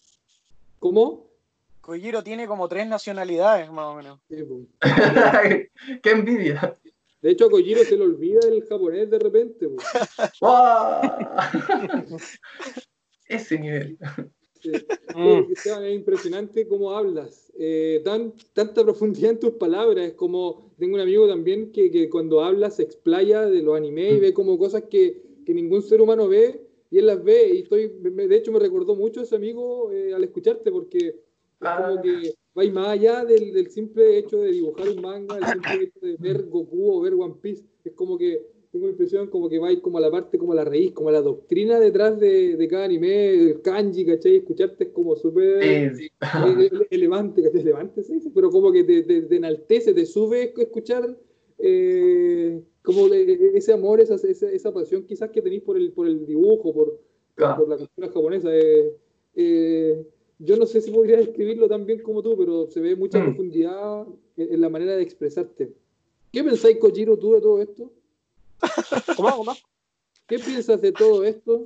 [0.79, 1.27] ¿Cómo?
[1.81, 4.19] Kojiro tiene como tres nacionalidades más o menos.
[6.01, 6.77] Qué envidia.
[7.21, 9.67] De hecho, a Kojiro se le olvida el japonés de repente.
[13.27, 13.97] Ese nivel.
[15.15, 15.51] Mm.
[15.51, 17.51] Es impresionante cómo hablas.
[17.57, 20.05] Eh, tan, tanta profundidad en tus palabras.
[20.05, 24.17] Es como, tengo un amigo también que, que cuando habla se explaya de los animes
[24.17, 27.55] y ve como cosas que, que, ningún ser humano ve y él las ve.
[27.55, 31.15] Y estoy, de hecho, me recordó mucho a ese amigo eh, al escucharte porque es
[31.59, 32.01] como ah.
[32.01, 35.99] que va más allá del, del, simple hecho de dibujar un manga, el simple hecho
[36.01, 37.63] de ver Goku o ver One Piece.
[37.83, 40.37] Es como que tengo la impresión como que va a ir como a la parte,
[40.37, 44.05] como a la raíz, como a la doctrina detrás de, de cada anime, el kanji,
[44.05, 44.37] ¿cachai?
[44.37, 45.61] Escucharte es como súper
[46.89, 47.61] elevante, ¿cachai?
[47.61, 51.17] Elevante, sí, pero como que te, te, enaltece, te sube escuchar
[51.57, 56.25] eh, como ese amor, esa, esa, esa, pasión quizás que tenéis por el, por el
[56.25, 56.99] dibujo, por,
[57.35, 58.55] por, la cultura japonesa.
[58.55, 58.95] Eh,
[59.35, 60.05] eh,
[60.43, 63.23] yo no sé si podría describirlo tan bien como tú, pero se ve mucha mm.
[63.25, 65.71] profundidad en, en, la manera de expresarte.
[66.31, 67.91] ¿Qué pensáis, Kojiro, tú de todo esto?
[69.17, 69.53] ¿Cómo,
[70.27, 71.63] ¿Qué piensas de todo esto?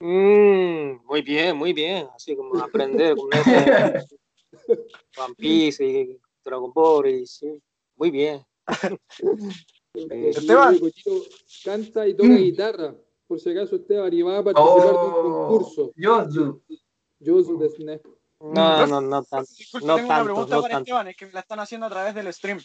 [0.00, 2.06] Mm, muy bien, muy bien.
[2.14, 4.04] Así como aprender con ese
[5.16, 7.62] One Piece y Dragon Ball y sí,
[7.96, 8.42] muy bien.
[9.94, 10.78] Esteban
[11.64, 12.36] canta y toca mm.
[12.36, 12.94] guitarra.
[13.26, 15.92] Por si acaso Esteban y va a participar de un oh, concurso.
[15.96, 16.62] Yosu.
[16.68, 16.87] Yosu
[17.18, 18.00] de Snap.
[18.40, 19.50] No, no, no, tanto.
[19.82, 22.32] no tengo una pregunta para Esteban, es que me la están haciendo a través del
[22.32, 22.60] stream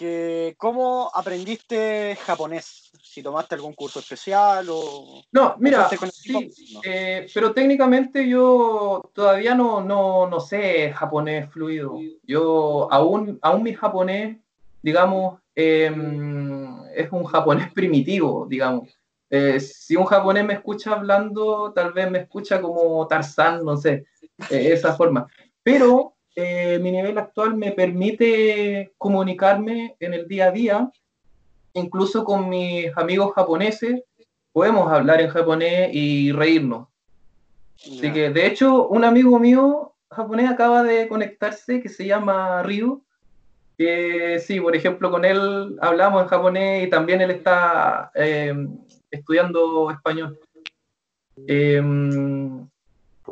[0.00, 5.22] que cómo aprendiste japonés, si tomaste algún curso especial o...
[5.30, 6.50] No, mira, sí,
[6.82, 11.98] eh, pero técnicamente yo todavía no, no, no, sé japonés fluido.
[12.22, 14.38] Yo aún, aún mi japonés,
[14.82, 18.88] digamos, em, es un japonés primitivo, digamos.
[19.30, 24.04] Eh, si un japonés me escucha hablando, tal vez me escucha como Tarzán, no sé,
[24.50, 25.26] eh, esa forma.
[25.62, 30.90] Pero eh, mi nivel actual me permite comunicarme en el día a día,
[31.74, 34.02] incluso con mis amigos japoneses,
[34.52, 36.88] podemos hablar en japonés y reírnos.
[37.76, 43.02] Así que, de hecho, un amigo mío japonés acaba de conectarse que se llama Ryu.
[43.78, 48.54] Que sí, por ejemplo, con él hablamos en japonés y también él está eh,
[49.10, 50.38] estudiando español.
[51.46, 51.80] Eh,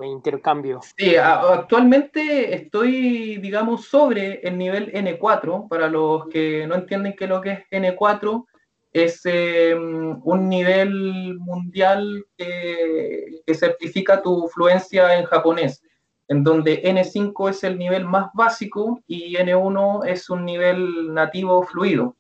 [0.07, 0.81] intercambio.
[0.97, 5.69] Sí, actualmente estoy, digamos, sobre el nivel N4.
[5.69, 8.47] Para los que no entienden qué es lo que es N4,
[8.93, 15.83] es em, un nivel mundial que, certifica tu fluencia en japonés,
[16.29, 22.15] en donde N5 es el nivel más básico y N1 es un nivel nativo fluido.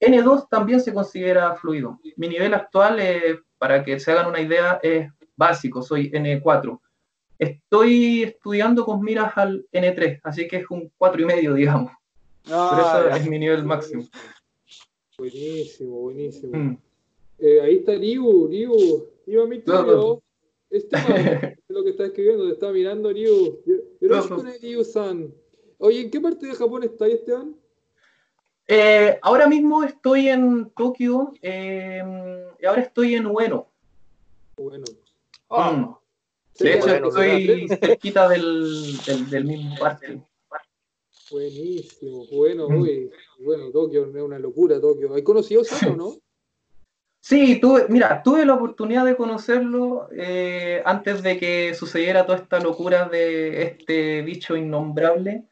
[0.00, 2.00] N2 también se considera fluido.
[2.16, 2.98] Mi nivel actual,
[3.58, 6.80] para que se hagan una idea, es básico, soy N4.
[7.38, 11.92] Estoy estudiando con miras al N3, así que es un 4 y medio, digamos.
[12.50, 14.04] Ah, Pero eso es mi nivel máximo.
[15.18, 16.56] Buenísimo, buenísimo.
[16.56, 16.78] Mm.
[17.38, 20.22] Eh, ahí está Liu, Liu, Liu mi tío.
[20.70, 20.84] Es
[21.68, 23.60] lo que está escribiendo, te está mirando Liu.
[24.00, 25.34] Liu-san.
[25.78, 27.56] Oye, ¿en qué parte de Japón está Esteban?
[28.72, 32.00] Eh, ahora mismo estoy en Tokio, eh,
[32.64, 33.66] ahora estoy en Ueno.
[34.56, 34.84] Bueno.
[35.48, 36.62] Mm.
[36.62, 38.96] de hecho, estoy cerquita del,
[39.28, 40.22] del, mismo parque.
[41.32, 43.44] Buenísimo, bueno, mm.
[43.44, 45.16] bueno, Tokio es una locura, Tokio.
[45.16, 46.14] ¿Has conocido Osaka o no?
[47.18, 52.60] Sí, tuve, mira, tuve la oportunidad de conocerlo eh, antes de que sucediera toda esta
[52.60, 55.49] locura de este bicho innombrable.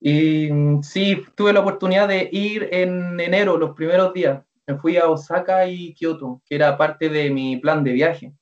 [0.00, 4.42] Y mm, sí, tuve la oportunidad de ir en enero, los primeros días.
[4.66, 8.32] Me fui a Osaka y Kioto, que era parte de mi plan de viaje.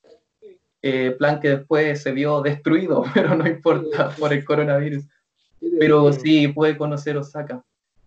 [0.83, 5.05] Eh, plan que después se vio destruido, pero no importa por el coronavirus.
[5.79, 7.64] Pero sí, pude conocer Osaka.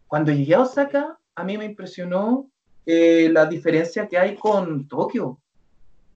[0.08, 2.50] Cuando llegué a Osaka, a mí me impresionó
[2.86, 5.40] eh, la diferencia que hay con Tokio.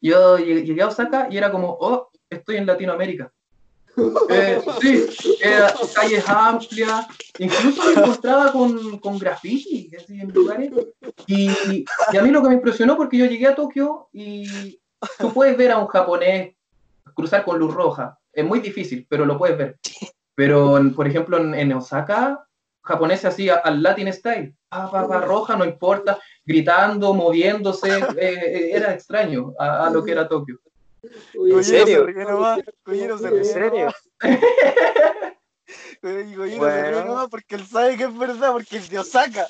[0.02, 3.32] Yo llegué a Osaka y era como, oh, estoy en Latinoamérica.
[4.30, 5.06] Eh, sí,
[5.94, 7.06] calles amplias,
[7.38, 10.72] incluso me encontraba con, con graffiti en lugares.
[11.28, 14.80] Y, y, a mí lo que me impresionó porque yo llegué a Tokio y
[15.20, 16.56] tú puedes ver a un japonés
[17.14, 18.18] cruzar con luz roja.
[18.32, 19.78] Es muy difícil, pero lo puedes ver.
[20.36, 22.46] Pero, por ejemplo, en, Osaka,
[22.82, 29.54] japonés así al Latin style, pa, roja, no importa, gritando, moviéndose, eh, eh, era extraño
[29.60, 30.60] a, lo que era Tokio.
[31.34, 32.08] ¿En serio?
[32.08, 33.92] ¿En serio?
[36.58, 37.28] bueno.
[37.30, 39.48] porque él sabe que es verdad, porque es de Osaka.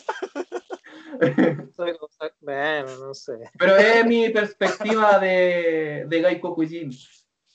[2.41, 3.33] bueno, no sé.
[3.57, 6.91] Pero es mi perspectiva de, de Gai Kokujin.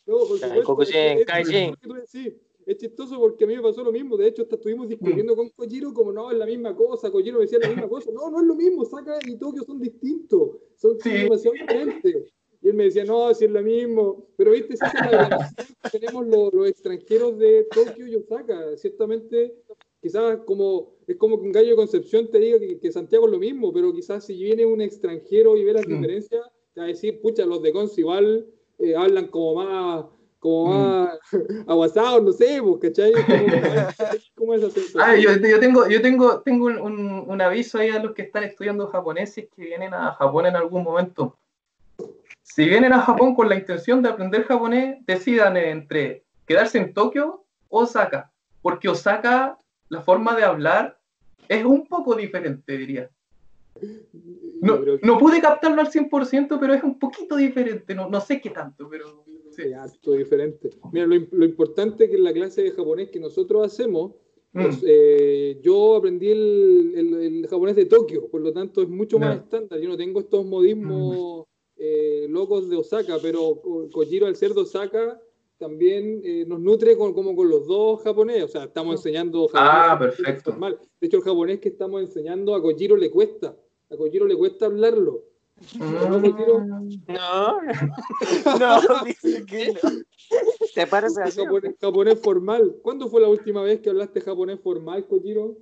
[0.07, 0.95] No, por supuesto.
[1.27, 1.75] Kaijin.
[2.07, 4.17] Sí, es chistoso porque a mí me pasó lo mismo.
[4.17, 7.11] De hecho, hasta estuvimos discutiendo con Kojiro como no, es la misma cosa.
[7.11, 8.11] Kojiro decía la misma cosa.
[8.13, 8.85] No, no es lo mismo.
[8.85, 10.59] Saca y Tokio son distintos.
[10.77, 12.33] Son demasiado diferentes.
[12.61, 14.27] Y él me decía, no, si es lo mismo.
[14.37, 14.83] Pero viste, si
[15.93, 18.77] tenemos los, los, extranjeros de Tokio y Osaka.
[18.77, 19.55] Ciertamente,
[20.01, 23.39] quizás como es como que un gallo de Concepción te diga que, Santiago es lo
[23.39, 26.43] mismo, pero quizás si viene un extranjero y ve las diferencias,
[26.75, 28.47] te va a decir, pucha, los de Conce igual
[28.79, 30.05] eh, hablan como más,
[30.39, 30.79] como mm.
[30.79, 31.19] más
[31.67, 33.13] aguasados, no sé, pues, ¿cachai?
[34.35, 38.03] ¿Cómo es esa ah, yo, yo, tengo, yo tengo, tengo un, un, aviso ahí a
[38.03, 41.39] los que están estudiando japonés y que vienen a Japón en algún momento.
[42.55, 47.45] Si vienen a Japón con la intención de aprender japonés, decidan entre quedarse en Tokio
[47.69, 48.33] o Osaka,
[48.63, 49.59] porque Osaka,
[49.91, 50.99] la forma de hablar
[51.49, 53.11] es un poco diferente, diría.
[54.61, 57.95] No, no, pude captarlo al 100%, pero es un poquito diferente.
[57.95, 59.25] No, no sé qué tanto, pero.
[59.51, 59.65] Sí,
[60.17, 60.71] diferente.
[60.91, 64.13] Mira, lo, lo, importante que en la clase de japonés que nosotros hacemos,
[64.53, 64.67] mm.
[64.85, 69.79] eh, yo aprendí el, el, japonés de Tokio, por lo tanto es mucho más estándar.
[69.81, 71.58] Yo no tengo estos modismos mm.
[71.79, 73.61] Eh, locos de Osaka, pero
[73.93, 75.21] Kojiro al ser de Osaka
[75.59, 78.45] también eh, nos nutre con, como con los dos japoneses.
[78.45, 79.71] O sea, estamos enseñando japonés.
[79.73, 80.57] Ah, perfecto.
[81.01, 83.57] De hecho, el japonés que estamos enseñando a Kojiro le cuesta.
[83.91, 85.25] A Kojiro le cuesta hablarlo.
[85.77, 86.19] ¿No,
[87.09, 89.91] No, no, dice que no.
[90.75, 91.41] ¿Te parece así?
[91.41, 92.77] Japonés, japonés, formal.
[92.83, 95.57] ¿Cuándo fue la última vez que hablaste japonés formal, Kojiro?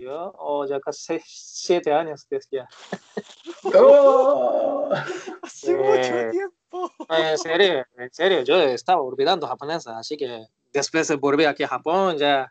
[0.00, 2.66] Yo, oh, ya casi siete años ya.
[3.74, 4.88] ¡Oh!
[5.42, 6.90] Hace mucho eh, tiempo.
[7.10, 12.16] En serio, en serio, yo estaba olvidando japonesa, así que después volví aquí a Japón,
[12.16, 12.50] ya,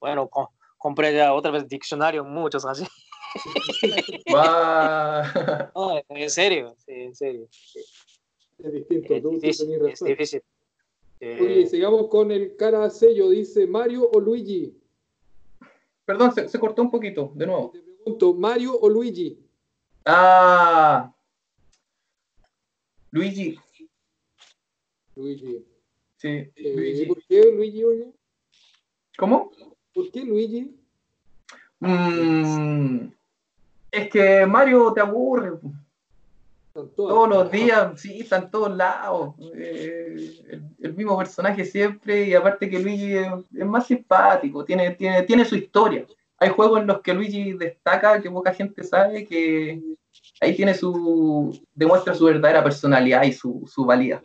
[0.00, 0.30] bueno,
[0.78, 2.86] compré ya otra vez diccionario, muchos así.
[6.08, 7.48] en serio, sí, en serio.
[8.58, 10.42] Es distinto, es difícil, Es difícil.
[11.20, 14.74] Oye, sigamos con el cara sello, dice Mario o Luigi.
[16.08, 17.70] Perdón, se, cortó un poquito, de nuevo.
[17.70, 19.38] Te pregunto, ¿Mario o Luigi?
[20.06, 21.14] Ah,
[23.10, 23.60] Luigi.
[25.14, 25.66] Luigi.
[26.16, 27.04] Sí, Eh, Luigi.
[27.04, 28.06] ¿Por qué Luigi, oye?
[29.18, 29.50] ¿Cómo?
[29.92, 30.74] ¿Por qué Luigi?
[31.80, 33.08] Mm,
[33.90, 35.58] es que Mario te aburre.
[36.96, 39.34] Todos los días, sí, están en todos lados.
[39.54, 40.14] eh,
[40.50, 45.22] el, el mismo personaje siempre, y aparte que Luigi es, es más simpático, tiene, tiene,
[45.22, 46.06] tiene su historia.
[46.38, 49.82] Hay juegos en los que Luigi destaca, que poca gente sabe, que
[50.40, 51.58] ahí tiene su.
[51.74, 54.22] demuestra su verdadera personalidad y su, su valía.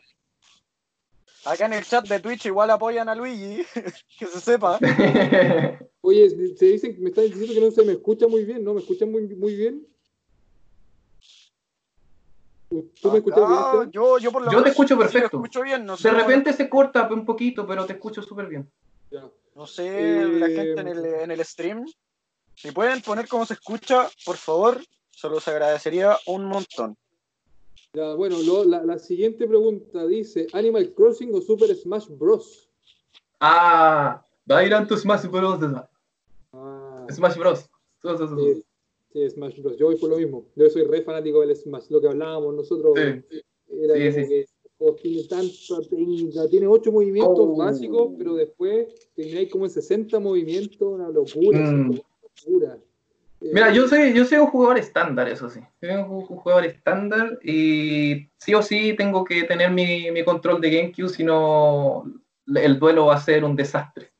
[1.45, 3.65] Acá en el chat de Twitch igual apoyan a Luigi,
[4.19, 4.79] que se sepa.
[6.01, 8.73] Oye, se dicen, me están diciendo que no se me escucha muy bien, ¿no?
[8.73, 9.85] ¿Me escuchan muy, muy bien?
[13.01, 13.59] ¿Tú me escuchas bien?
[13.59, 13.91] Acá, Esteban?
[13.91, 15.38] yo, yo por lo Yo te escucho sí perfecto.
[15.38, 18.71] escucho bien, no sé, De repente se corta un poquito, pero te escucho súper bien.
[19.12, 19.29] Ya.
[19.55, 19.83] no sé
[20.39, 21.86] la Eh, gente en el, en el stream.
[22.55, 24.81] Si pueden poner cómo se escucha, por favor,
[25.12, 26.95] se los agradecería un montón.
[27.93, 32.69] Ya, bueno, lo- la, la siguiente pregunta dice: ¿Animal Crossing o Super Smash Bros?
[33.39, 35.59] Ah, va a ir a tu Smash Bros.
[36.53, 37.69] Ah, Smash Bros.
[38.01, 38.63] Su- su- su- su.
[39.13, 39.78] Sí, sí, Smash Bros.
[39.78, 40.45] Yo voy por lo mismo.
[40.56, 42.93] Yo soy re fanático del Smash, lo que hablábamos nosotros.
[42.95, 43.41] Sí.
[43.82, 44.45] Era Sí,
[44.78, 47.56] como que tiene tanta técnica, tiene ocho movimientos Oh.
[47.56, 51.89] básicos, pero después termináis como en 60 movimientos, una locura, Mm.
[51.91, 52.78] una locura.
[53.41, 55.60] Eh, Mira, yo soy, yo soy un jugador estándar, eso sí.
[55.80, 60.23] Soy un ju- un jugador estándar y sí o sí tengo que tener mi, mi
[60.23, 62.04] control de GameCube, si no
[62.56, 64.12] el duelo va a ser un desastre.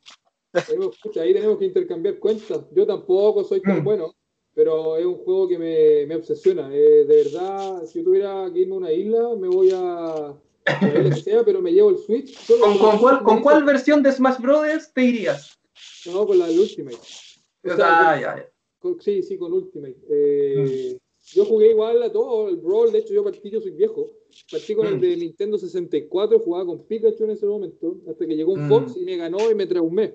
[0.54, 2.66] ahí tenemos que intercambiar cuentas.
[2.74, 3.84] Yo tampoco soy tan Mm.
[3.84, 4.14] bueno,
[4.56, 6.70] pero es un juego que me, me obsesiona.
[6.74, 10.40] Eh, de verdad, si yo tuviera que irme a una isla, me voy a, a
[10.80, 12.38] que sea, pero me llevo el Switch.
[12.38, 14.92] solo ¿Con, con cuál, ¿Con cuál versión de Smash Bros.
[14.94, 15.58] te irías?
[16.06, 16.98] No, con la del Ultimate.
[16.98, 18.50] O sea, Ah, ya, ya.
[18.80, 19.96] Con- sí, sí, con Ultimate.
[20.10, 20.98] Eh,
[21.34, 24.12] Yo jugué igual a todo, el Brawl, de hecho yo partí, yo soy viejo,
[24.52, 25.00] partí con el Mm.
[25.00, 28.70] de Nintendo 64, jugaba con Pikachu en ese momento, hasta que llegó un Mm.
[28.70, 30.14] Fox y me ganó y me traumé.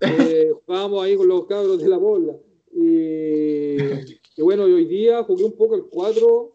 [0.00, 2.36] Eh, jugábamos ahí con los cabros de la bola.
[2.72, 3.76] Y,
[4.36, 6.52] y bueno, hoy día jugué un poco el 4,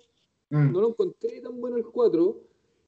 [0.51, 0.71] Mm.
[0.73, 2.39] no lo encontré tan bueno el 4.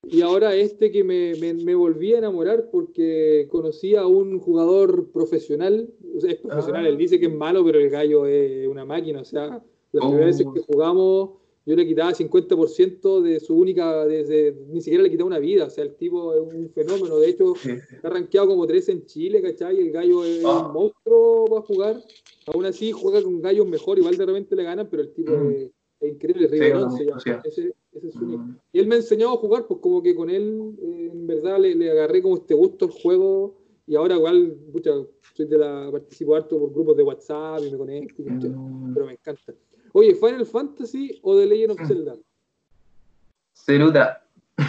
[0.03, 5.09] Y ahora este que me, me, me volví a enamorar porque conocí a un jugador
[5.11, 5.89] profesional.
[6.15, 6.89] O sea, es profesional, Ah.
[6.89, 9.21] él dice que es malo, pero el gallo es una máquina.
[9.21, 9.61] O sea,
[9.91, 10.09] las Oh.
[10.09, 11.31] primeras veces que jugamos,
[11.67, 15.65] yo le quitaba 50% de su única, de- de- ni siquiera le quitaba una vida.
[15.65, 17.17] O sea, el tipo es un fenómeno.
[17.19, 17.53] De hecho,
[17.91, 19.77] está rankeado como 3 en Chile, ¿cachai?
[19.79, 20.65] El gallo es Ah.
[20.67, 22.03] un monstruo para jugar.
[22.47, 23.99] Aún así, juega con gallos mejor.
[23.99, 25.51] Igual de repente le ganan, pero el tipo Mm.
[25.51, 26.47] es, es increíble.
[26.49, 26.95] Sí, no.
[27.43, 28.25] Ese, ese es su.
[28.25, 28.57] Mm.
[28.71, 31.75] Y él me enseñó a jugar, pues como que con él, eh, en verdad, le,
[31.75, 33.55] le agarré como este gusto al juego.
[33.89, 34.91] Y ahora igual, pucha,
[35.33, 38.23] soy de la, participo harto por grupos de WhatsApp y me conecto.
[38.23, 38.93] Mm.
[38.93, 39.53] pero me encanta.
[39.93, 41.87] Oye, ¿Final Fantasy o The Legend of.
[41.87, 42.15] Zelda?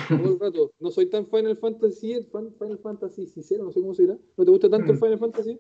[0.09, 0.73] Todo el rato.
[0.81, 4.17] No soy tan Final Fantasy, fan- Final Fantasy sincero, no sé cómo se dirá.
[4.37, 5.01] ¿No te gusta tanto el Mm.
[5.01, 5.59] Final Fantasy?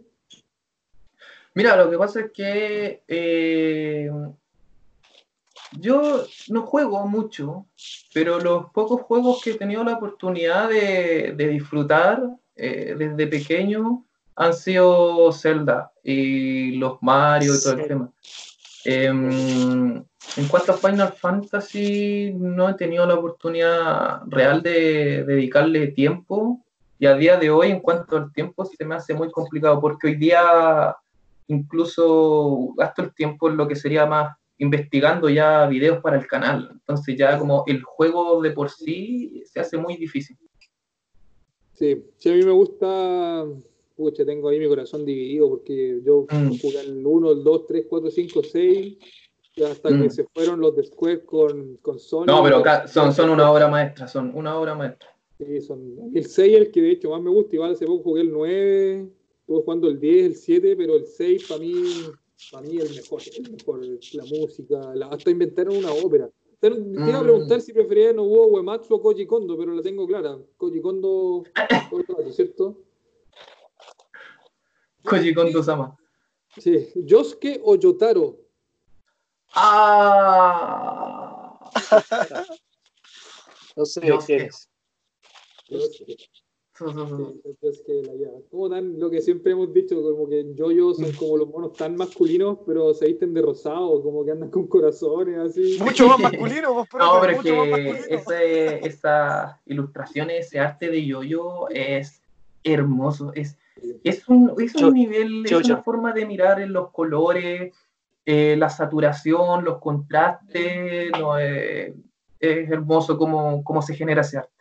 [1.54, 4.10] Mira, lo que pasa es que eh,
[5.80, 7.66] yo no juego mucho,
[8.14, 12.22] pero los pocos juegos que he tenido la oportunidad de, de disfrutar
[12.54, 14.04] eh, desde pequeño
[14.36, 18.12] han sido Zelda y los Mario y todo el tema.
[18.90, 20.02] Em,
[20.36, 26.64] en cuanto a Final Fantasy, no he tenido la oportunidad real de dedicarle tiempo
[26.98, 30.06] y a día de hoy, en cuanto al tiempo, se me hace muy complicado porque
[30.06, 30.96] hoy día
[31.48, 36.70] incluso gasto el tiempo en lo que sería más investigando ya videos para el canal.
[36.72, 40.38] Entonces ya como el juego de por sí se hace muy difícil.
[41.74, 43.44] Sí, sí, a mí me gusta.
[43.98, 46.56] Pucha, tengo ahí mi corazón dividido porque yo Mm.
[46.60, 48.96] jugué el 1, el 2, 3, 4, 5, 6,
[49.56, 50.02] y hasta Mm.
[50.02, 52.26] que se fueron los de Square con, con Sony.
[52.26, 55.08] No, pero acá son, son una obra maestra, son una obra maestra.
[55.40, 57.56] Sí, son el 6 es el que de hecho más me gusta.
[57.56, 59.08] Igual hace poco jugué el 9,
[59.40, 61.74] estuve jugando el 10, el 7, pero el 6 para mí,
[62.52, 63.20] para mí es el mejor.
[63.36, 63.80] El mejor
[64.14, 66.30] la música, la- hasta inventaron una ópera.
[66.60, 67.24] Te te iba a Mm.
[67.24, 70.38] preguntar si prefería Nobuo Uematsu o Koji Kondo, pero la tengo clara.
[70.56, 71.42] Koji Kondo,
[72.32, 72.78] ¿cierto?
[75.08, 75.96] Koji Kondo Sama.
[76.56, 76.90] Sí.
[76.94, 78.36] ¿Yosuke o Yotaro?
[79.54, 80.24] Ah.
[83.76, 84.36] No sé sé.
[84.46, 84.68] es.
[88.50, 91.74] Como tan, lo que siempre hemos dicho, como que en Yoyo son como los monos
[91.74, 95.78] tan masculinos, pero se visten de rosado, como que andan con corazones así.
[95.80, 101.68] Mucho más masculino, vos, profe, No, pero que ese, esas ilustraciones, ese arte de yoyo
[101.70, 102.22] es
[102.62, 103.32] hermoso.
[103.34, 103.56] Es,
[104.04, 105.82] es un, es un Yo- nivel, es yo- una yo.
[105.82, 107.74] forma de mirar en los colores,
[108.24, 111.10] eh, la saturación, los contrastes.
[111.18, 111.94] no, eh,
[112.40, 114.52] es hermoso cómo, cómo se genera ese arte.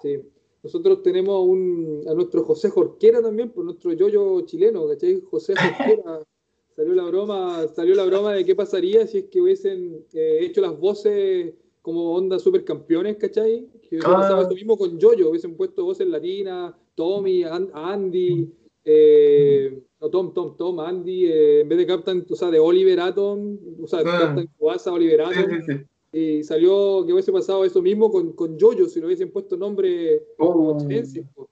[0.00, 0.20] Sí.
[0.64, 5.20] nosotros tenemos un, a nuestro José Jorquera también, por nuestro yoyo chileno, ¿cachai?
[5.28, 6.20] José Jorquera.
[6.76, 10.60] salió la broma, salió la broma de qué pasaría si es que hubiesen eh, hecho
[10.60, 11.52] las voces
[11.82, 13.66] como onda supercampeones, ¿cachai?
[13.82, 18.52] Que hubiesen pasado eso mismo con Yoyo, hubiesen puesto voces latinas, Tommy, Andy,
[18.84, 23.00] eh, no, Tom, Tom, Tom, Andy, eh, en vez de Captain, o sea, de Oliver
[23.00, 24.04] Atom, o sea, ah.
[24.04, 25.84] Captain Kuasa, Oliver Atom.
[26.14, 30.22] Y salió que hubiese pasado eso mismo con, con Yoyo, si lo hubiesen puesto nombre
[30.36, 30.76] oh.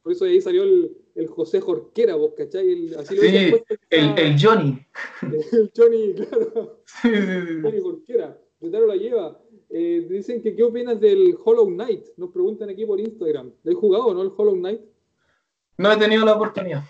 [0.03, 2.71] Por eso ahí salió el, el José Jorquera, vos, ¿cachai?
[2.71, 4.79] El, así lo sí, puesto, el, el, Johnny.
[5.53, 6.83] El Johnny, claro.
[7.03, 8.39] Johnny Jorquera.
[8.61, 9.43] Yotaro la lleva.
[9.71, 12.09] Eh, dicen que qué opinas del Hollow Knight.
[12.17, 13.53] Nos preguntan aquí por Instagram.
[13.63, 14.81] ¿Lo has jugado no el Hollow Knight?
[15.81, 16.83] No he tenido la oportunidad.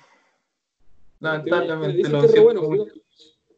[1.20, 2.08] Lamentablemente.
[2.08, 2.86] No, que bueno.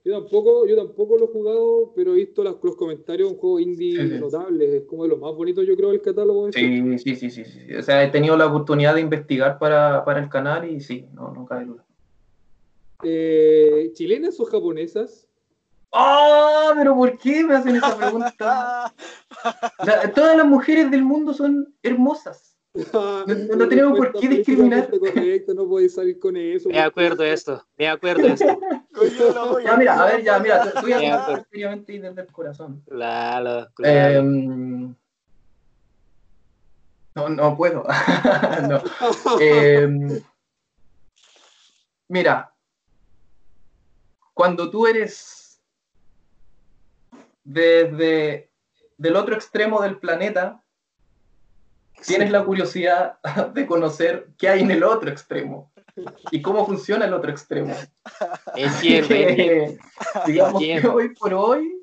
[0.05, 4.03] Yo, tampoco, yo tampoco lo he jugado, pero he visto los, comentarios, un juego indie
[4.18, 6.53] notable, es como de lo más bonito yo creo del catálogo.
[6.53, 10.20] Sí, sí, sí, sí, sí, O sea, he tenido la oportunidad de investigar para, para
[10.20, 11.85] el canal y sí, no, no cabe duda.
[13.05, 15.28] Eh, ¿Chilenas o japonesas?
[15.93, 16.74] ¡Ah!
[16.76, 18.93] ¿Pero por qué me hacen esa pregunta?
[20.14, 22.51] todas las mujeres del mundo son hermosas.
[22.75, 24.89] No, tenemos por qué discriminar.
[25.55, 26.70] no podéis salir con eso.
[26.70, 28.47] Me acuerdo de esto, me acuerdo de esto.
[29.64, 32.83] ya, mira, a ver, ya, mira, tú ya seriamente y desde el corazón.
[32.89, 34.18] Claro, claro.
[34.20, 34.95] Em,
[37.14, 37.85] no, no puedo.
[38.68, 38.81] no.
[39.39, 40.23] Em,
[42.09, 42.55] mira,
[44.33, 45.62] cuando tú eres
[47.45, 48.51] desde
[48.97, 50.62] del otro extremo del planeta,
[52.07, 53.18] tienes la curiosidad
[53.55, 55.72] de conocer qué hay en el otro extremo
[56.30, 57.74] y cómo funciona el otro extremo.
[58.57, 59.14] Es cierto.
[60.26, 61.78] digamos que hoy por hoy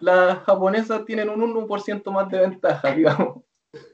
[0.00, 3.42] las japonesas tienen un 1% más de ventaja, digamos.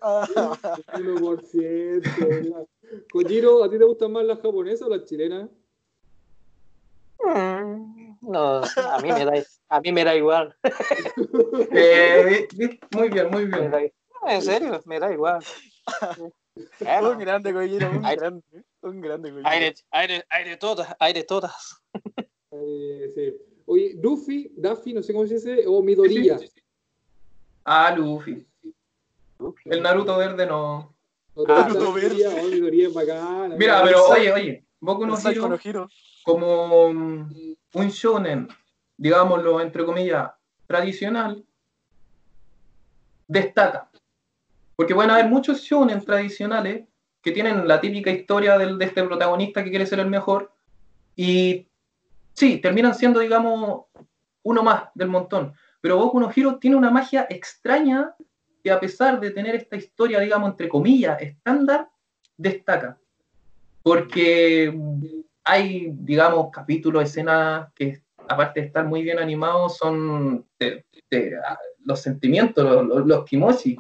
[0.01, 2.67] 1%.
[3.13, 5.49] Kojiro, ¿a ti te gustan más las japonesas o las chilenas?
[7.21, 9.33] Mm, no, a mí me da,
[9.69, 10.55] a mí me da igual.
[11.73, 12.47] Eh,
[12.93, 13.93] muy bien, muy bien
[14.27, 15.45] en serio, me da igual.
[16.57, 18.43] Un grande Gojiro, un grande,
[18.83, 19.49] un grande Gojiro.
[19.49, 21.81] Hay de, hay, hay de todas, hay de todas.
[22.51, 23.35] Eh, sí.
[23.67, 26.39] Oye, Luffy, Daffy, no sé cómo se dice, o Midoriya.
[27.65, 28.45] Ah, Luffy.
[29.67, 30.97] El Naruto verde no.
[31.37, 32.27] ah, Naruto verde.
[32.27, 33.55] Oh, Midoriya es bacana.
[33.57, 35.17] Mira, pero oye, oye, Boku no
[35.63, 35.89] Hero,
[36.23, 38.49] como un shonen,
[38.97, 40.31] digámoslo entre comillas,
[40.67, 41.45] tradicional,
[43.27, 43.91] destaca.
[44.79, 46.87] Porque pueden haber muchos shonen tradicionales
[47.21, 50.53] que tienen la típica historia del, de este protagonista que quiere ser el mejor
[51.17, 51.67] y
[52.33, 53.87] sí, terminan siendo, digamos,
[54.45, 55.53] uno más del montón.
[55.81, 58.15] Pero Boku no Hero tiene una magia extraña
[58.63, 61.89] que a pesar de tener esta historia, digamos, entre comillas, estándar,
[62.37, 62.97] destaca.
[63.83, 64.73] Porque
[65.43, 70.47] hay, digamos, capítulos, escenas que, aparte de estar muy bien animados, son
[71.85, 73.77] los sentimientos, los, los kimochi.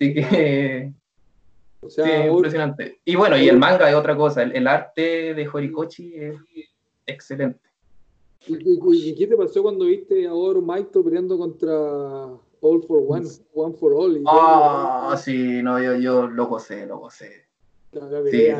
[0.00, 0.92] Así que.
[1.88, 3.00] sí, impresionante.
[3.04, 4.42] Y bueno, y el manga es otra cosa.
[4.42, 6.36] El, arte de Horikoshi es
[7.06, 7.68] excelente.
[8.46, 11.74] ¿Y, qué te pasó cuando viste a Oro Maito peleando contra
[12.60, 14.22] All for One, One for All?
[14.26, 17.48] Ah, sí, no, yo, yo lo gocé, lo gocé.
[18.30, 18.52] Sí,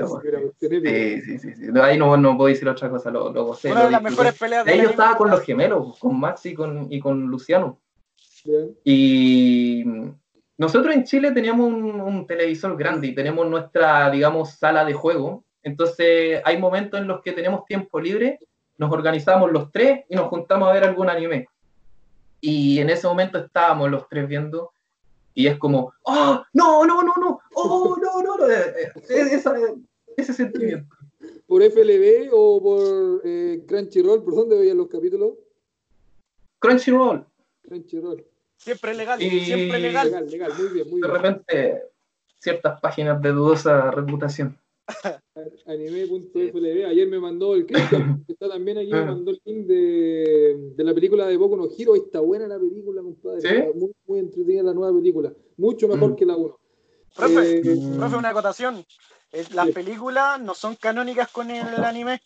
[1.23, 3.71] sí, sí, sí, Ahí no, no puedo decir otra cosa, lo, lo gocé.
[3.71, 6.91] Una de las mejores peleas de Ellos estaba con los gemelos, con Max y con,
[6.91, 7.79] y con Luciano.
[8.85, 9.85] Y
[10.59, 15.45] nosotros en Chile teníamos un, televisor grande y tenemos nuestra, digamos, sala de juego.
[15.63, 18.41] Entonces hay momentos en los que tenemos tiempo libre,
[18.77, 21.49] nos organizamos los tres y nos juntamos a ver algún anime.
[22.41, 24.73] Y en ese momento estábamos los tres viendo
[25.33, 27.41] y es como, ¡oh, no, no, no, no!
[27.55, 28.37] ¡oh, no, no!
[28.37, 28.51] no!
[28.51, 29.79] Eh, eh,
[30.17, 30.93] ese sentimiento.
[31.47, 34.25] ¿Por FLB o por eh, Crunchyroll?
[34.25, 35.35] ¿Por dónde veían los capítulos?
[36.59, 37.25] Crunchyroll.
[37.63, 38.28] Crunchyroll.
[38.59, 40.07] Siempre legal, siempre legal.
[40.09, 41.13] Legal, legal, muy bien, muy bien.
[41.13, 41.83] De repente,
[42.39, 44.59] ciertas páginas de dudosa reputación.
[45.67, 47.75] Anime.flb, ayer me mandó el que
[48.29, 49.05] está también aquí, me ah.
[49.05, 51.95] mandó el link de, de la película de Boku no Hero.
[51.95, 53.73] Está buena la película, compadre.
[53.75, 55.33] muy, muy, entretenida la nueva película.
[55.57, 56.17] Mucho mejor mm.
[56.17, 56.61] que la 1.
[57.15, 57.63] Profe, eh,
[57.97, 58.85] profe, una acotación.
[59.53, 62.21] Las películas no son canónicas con el anime.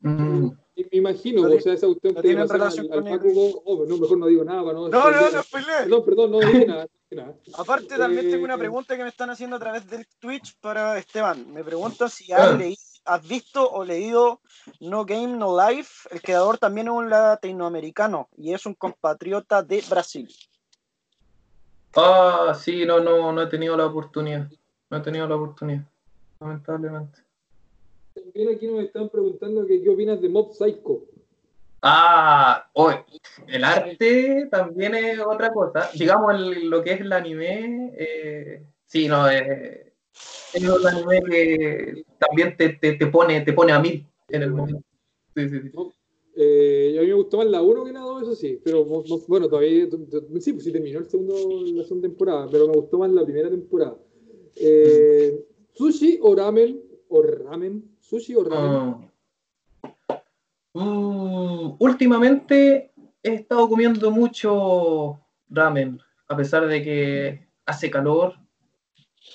[0.00, 0.50] Mm.
[0.90, 3.32] Me imagino, o sea, esa cuestión no tiene relación al, con
[3.64, 4.88] oh, no, mejor no digo nada para no.
[4.88, 6.88] No, no, no, Perdón, perdón, no digo nada.
[7.54, 10.96] Aparte, también tengo una eh, pregunta que me están haciendo a través del Twitch para
[10.96, 11.52] Esteban.
[11.52, 13.14] Me preguntan si has, ah.
[13.14, 14.40] has visto o leído
[14.78, 16.08] No Game No Life.
[16.12, 20.28] El creador también es un latinoamericano y es un compatriota de Brasil.
[21.96, 24.48] Ah, sí, no, no, no he tenido la oportunidad.
[24.88, 25.84] no he tenido la oportunidad,
[26.38, 27.29] lamentablemente.
[28.32, 31.02] También aquí nos están preguntando que, qué opinas de Mob Psycho.
[31.82, 32.94] Ah, hoy
[33.48, 35.90] el arte también es otra cosa.
[35.94, 39.92] Digamos, lo que es el anime, eh, sí, no, eh,
[40.52, 44.50] es un anime que también te, te, te, pone, te pone a mí en el
[44.52, 44.82] momento.
[45.34, 45.70] Sí, sí, sí.
[46.36, 48.84] Eh, a mí me gustó más la 1 que la 2, eso sí, pero
[49.26, 49.88] bueno, todavía,
[50.40, 51.34] sí, pues sí terminó el segundo,
[51.74, 53.96] la segunda temporada, pero me gustó más la primera temporada.
[54.56, 56.80] Eh, ¿Sushi o ramen?
[57.08, 57.90] ¿O ramen?
[58.10, 59.08] ¿Sushi o ramen?
[60.72, 62.90] Uh, últimamente
[63.22, 68.34] he estado comiendo mucho ramen, a pesar de que hace calor,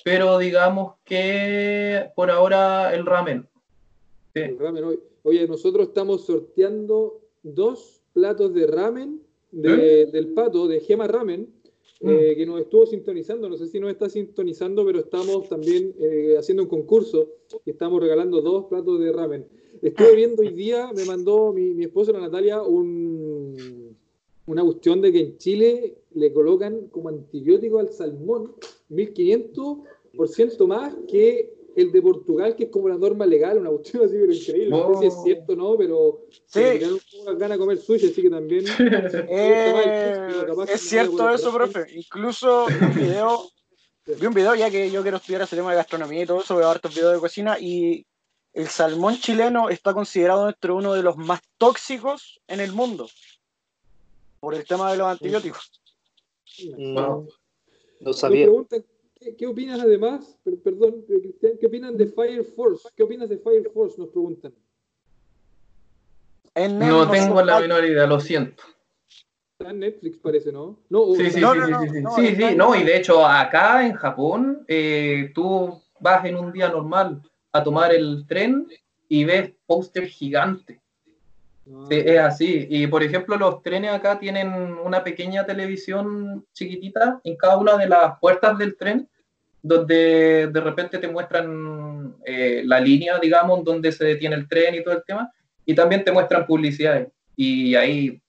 [0.03, 3.47] pero digamos que por ahora el ramen.
[4.33, 9.21] El ramen Oye, nosotros estamos sorteando dos platos de ramen
[9.53, 10.09] ¿Eh?
[10.11, 11.54] del pato, de Gema Ramen, mm.
[12.01, 13.49] Eh, que nos estuvo sintonizando.
[13.49, 17.29] No sé si nos está sintonizando, pero estamos también eh, haciendo un concurso
[17.65, 19.45] y estamos regalando dos platos de ramen.
[19.81, 23.95] Estuve viendo hoy día, me mandó mi, mi esposa Natalia un,
[24.45, 28.53] una cuestión de que en Chile le colocan como antibiótico al salmón
[28.89, 34.15] 1500% más que el de Portugal, que es como la norma legal, una cuestión así,
[34.17, 34.69] pero increíble.
[34.69, 36.59] No sé si es cierto o no, pero sí.
[36.59, 38.65] me ganas de comer sushi, así que también.
[39.27, 41.85] Eh, es cierto eso, profe.
[41.95, 43.49] Incluso un video,
[44.05, 46.55] vi un video, ya que yo quiero estudiar ese tema de gastronomía y todo eso,
[46.55, 48.05] veo hartos videos de cocina y
[48.53, 53.09] el salmón chileno está considerado nuestro uno de los más tóxicos en el mundo
[54.39, 55.81] por el tema de los antibióticos.
[56.77, 57.27] No,
[57.99, 58.47] no sabía.
[59.37, 60.37] ¿qué, opinas además?
[60.63, 62.87] Perdón, Cristian, ¿qué opinan de Fire Force?
[62.95, 63.99] ¿Qué opinas de Fire Force?
[63.99, 64.53] Nos preguntan.
[66.55, 68.63] no tengo la menor idea, lo siento.
[69.65, 70.77] Está en Netflix, parece, ¿no?
[70.91, 75.31] no sí, sí, sí, sí, sí, sí, no, y de hecho acá en Japón, eh,
[75.33, 78.67] tú vas en un día normal a tomar el tren
[79.09, 80.79] y ves póster gigante.
[81.67, 81.87] Ah.
[81.89, 82.67] es así.
[82.69, 87.89] Y por ejemplo, los trenes acá tienen una pequeña televisión chiquitita en cada una de
[87.89, 89.09] las puertas del tren,
[89.63, 94.83] donde de repente te muestran eh, la línea, digamos, donde se detiene el tren y
[94.83, 95.31] todo el tema,
[95.65, 97.07] y también te muestran publicidades.
[97.35, 98.21] Y ahí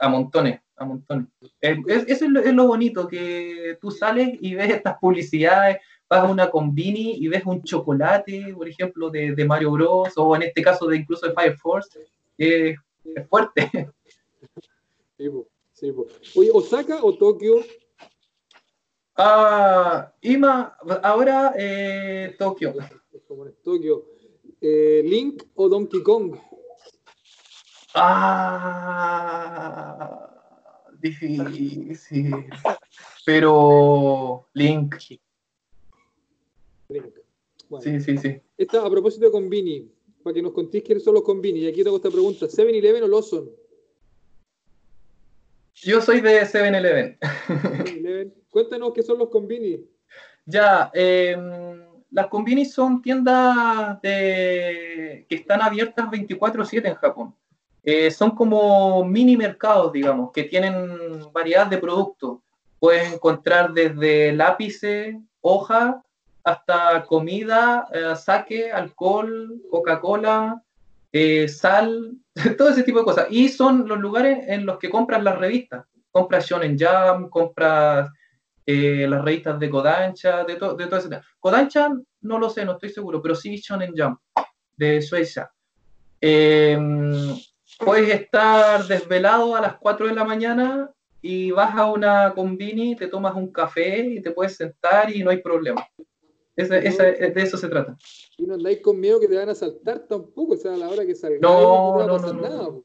[0.00, 1.28] a montones, a montones.
[1.60, 5.78] eso es lo bonito, que tú sales y ves estas publicidades,
[6.08, 10.12] vas a una combini y ves un chocolate, por ejemplo, de, de Mario Bros.
[10.16, 11.98] o en este caso de incluso de Fire Force,
[12.38, 12.76] es
[13.28, 13.70] fuerte.
[15.72, 15.92] Sí,
[16.34, 17.56] Oye, ¿Osaka o Tokio?
[19.16, 22.74] Ah, Ima, ahora eh, Tokio.
[23.62, 24.06] Tokio.
[24.62, 26.36] Eh, ¿Link o Donkey Kong?
[27.94, 29.10] Ah,
[31.00, 32.46] difícil.
[33.24, 34.96] Pero Link.
[37.80, 38.40] Sí, sí, sí.
[38.58, 39.90] Esta, a propósito de Convini,
[40.22, 41.60] para que nos contéis quiénes son los Convini.
[41.60, 43.50] Y aquí tengo esta pregunta: ¿7-Eleven o Lawson?
[45.74, 47.18] Yo soy de 7-Eleven.
[48.50, 49.86] Cuéntanos qué son los Convini.
[50.44, 51.80] Ya, em,
[52.10, 57.34] las Convini son tiendas de, que están abiertas 24-7 en Japón.
[58.10, 62.38] Son como mini mercados, digamos, que tienen variedad de productos.
[62.78, 65.96] Puedes encontrar desde lápices, hojas,
[66.44, 70.62] hasta comida, eh, saque, alcohol, Coca-Cola,
[71.12, 72.16] eh, sal,
[72.58, 73.26] todo ese tipo de cosas.
[73.30, 75.84] Y son los lugares en los que compras las revistas.
[76.10, 78.10] Compras Shonen Jam, compras
[78.66, 81.24] eh, las revistas de Kodansha, de, de todo ese tema.
[81.38, 81.90] Kodansha
[82.22, 84.18] no lo sé, no estoy seguro, pero sí Shonen Jam,
[84.76, 85.50] de Suecia.
[86.20, 87.36] Em,
[87.84, 90.90] puedes estar desvelado a las 4 de la mañana
[91.22, 95.30] y vas a una combini, te tomas un café y te puedes sentar y no
[95.30, 95.86] hay problema
[96.68, 97.96] de eso se trata.
[98.36, 100.88] Y no andáis con miedo que te van a saltar tampoco, o sea, a la
[100.88, 101.38] hora que salga.
[101.40, 102.84] No, no, no, no,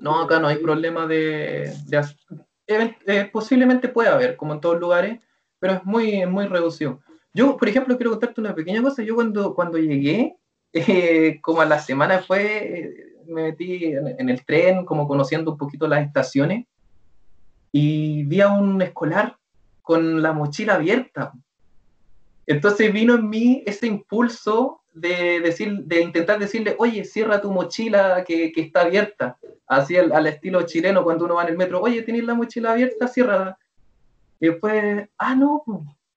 [0.00, 0.20] no.
[0.20, 1.72] acá no hay problema de.
[2.66, 5.22] Eh, posiblemente puede haber, como en todos lugares,
[5.58, 7.00] pero es muy, muy reducido.
[7.34, 9.02] Yo, por ejemplo, quiero contarte una pequeña cosa.
[9.02, 10.36] Yo cuando, cuando llegué,
[10.72, 15.86] eh, como a la semana fue, me metí en, el tren, como conociendo un poquito
[15.86, 16.66] las estaciones,
[17.70, 19.36] y vi a un escolar
[19.80, 21.32] con la mochila abierta.
[22.46, 28.24] Entonces vino en mí ese impulso de, decir, de intentar decirle, oye, cierra tu mochila
[28.24, 32.24] que, está abierta, así al, estilo chileno cuando uno va en el metro, oye, ¿tienes
[32.24, 33.08] la mochila abierta?
[33.08, 33.58] Cierra.
[34.40, 35.62] Y después, ah, no,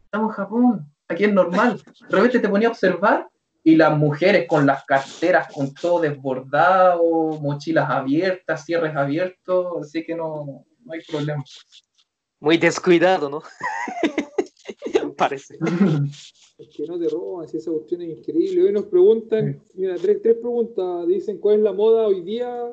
[0.03, 1.81] estamos en Japón, aquí es normal.
[2.09, 3.29] De repente te ponía a observar
[3.65, 7.03] y las mujeres con las carteras con todo desbordado,
[7.41, 11.43] mochilas abiertas, cierres abiertos, así que no, no hay problema.
[12.39, 13.41] Muy descuidado, ¿no?
[15.17, 15.57] parece.
[16.57, 18.63] Es que no te roban, si esa cuestión es increíble.
[18.63, 21.05] Hoy nos preguntan, mira, tres, tres preguntas.
[21.05, 22.71] Dicen, ¿cuál es la moda hoy día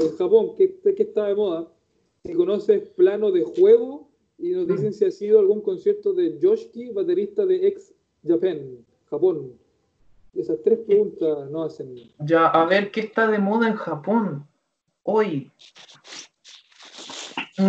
[0.00, 0.54] en Japón?
[0.56, 1.70] ¿Qué, qué está de moda?
[2.24, 4.08] Si conoces plano de juego
[4.38, 7.92] y nos dicen si ha sido algún concierto de Yoshiki, baterista de ex
[8.26, 8.78] Japan,
[9.10, 9.58] Japón.
[10.34, 11.94] Esas tres preguntas no hacen.
[12.20, 14.48] Ya, a ver, ¿qué está de moda en Japón
[15.02, 15.50] hoy?
[17.58, 17.64] Mm,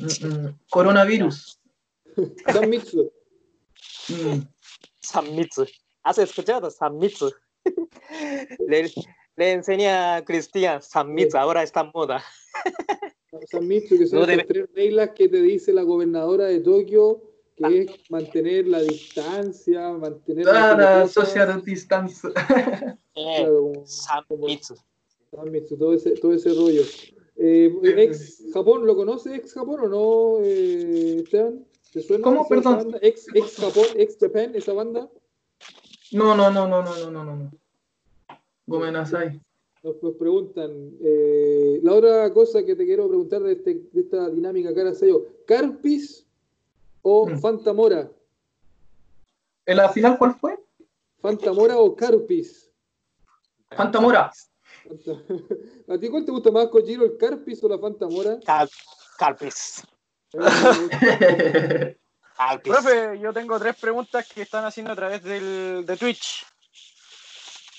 [0.00, 1.60] mm, mm, coronavirus.
[2.52, 3.12] Sanmitsu.
[4.08, 4.40] Mm,
[5.00, 5.66] Sanmitsu.
[6.02, 7.32] ¿Has escuchado Sanmitsu?
[8.68, 8.90] le,
[9.36, 12.22] le enseña a Cristian Sanmitsu, ahora está en moda.
[13.50, 17.22] Sanmitsu, que son No las debe- tres reglas que te dice la gobernadora de Tokio,
[17.68, 22.28] que es mantener la distancia, mantener la, social distance.
[23.14, 23.72] claro,
[24.46, 24.60] eh,
[25.78, 26.82] todo ese, todo ese rollo.
[27.36, 31.64] Eh, ¿Ex Japón, lo conoce ex Japón o no, eh, Esteban?
[31.92, 32.46] ¿Te suena ¿Cómo?
[32.48, 32.96] Perdón.
[33.00, 35.10] Ex, ex, Japón, ex Japan, esa banda.
[36.12, 37.50] No, no, no, no, no, no, no, no.
[38.66, 39.40] Gomenasai.
[39.82, 40.92] Nos, preguntan.
[41.02, 45.26] Eh, la otra cosa que te quiero preguntar de, este, de esta dinámica cara sello.
[45.46, 46.26] ¿Carpis
[47.02, 47.38] o Mm.
[47.40, 48.10] Fantamora?
[49.66, 50.58] ¿En la final cuál fue?
[51.20, 52.70] ¿Fantamora o Carpis?
[53.70, 54.30] Fantamora.
[54.30, 55.24] Fanta-
[55.94, 58.38] ¿A ti cuál te gusta más, Kojiro, el Carpis o la Fantamora?
[58.44, 58.70] Cal-
[59.18, 59.82] Calpis.
[60.32, 60.90] Calpis.
[62.64, 66.46] Profe, yo tengo tres preguntas que están haciendo a través del, de Twitch.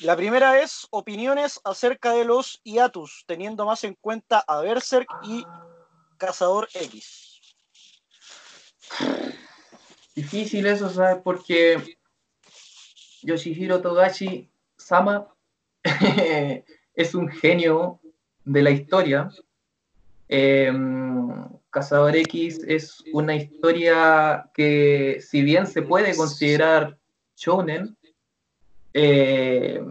[0.01, 5.45] La primera es opiniones acerca de los hiatus, teniendo más en cuenta a Berserk y
[6.17, 7.30] Cazador X.
[10.15, 11.21] Difícil eso, ¿sabes?
[11.23, 11.97] Porque
[13.23, 15.27] Yoshihiro Togashi Sama
[16.95, 17.99] es un genio
[18.43, 19.29] de la historia.
[20.27, 20.71] Eh,
[21.69, 26.97] Cazador X es una historia que, si bien se puede considerar
[27.37, 27.97] shonen,
[28.93, 29.81] eh,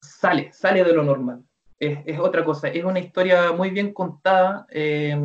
[0.00, 1.42] sale, sale de lo normal.
[1.80, 5.18] Es, otra cosa, es una historia muy bien contada, eh,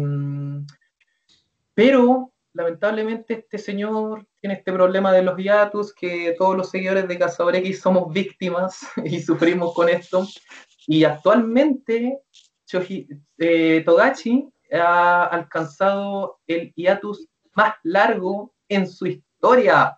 [1.75, 7.19] pero lamentablemente este señor tiene este problema de los hiatus, que todos los seguidores de
[7.19, 10.25] Cazador X somos víctimas y sufrimos con esto.
[10.87, 12.19] Y actualmente
[12.67, 19.95] Shoji- eh, Togashi ha alcanzado el hiatus más largo en su historia.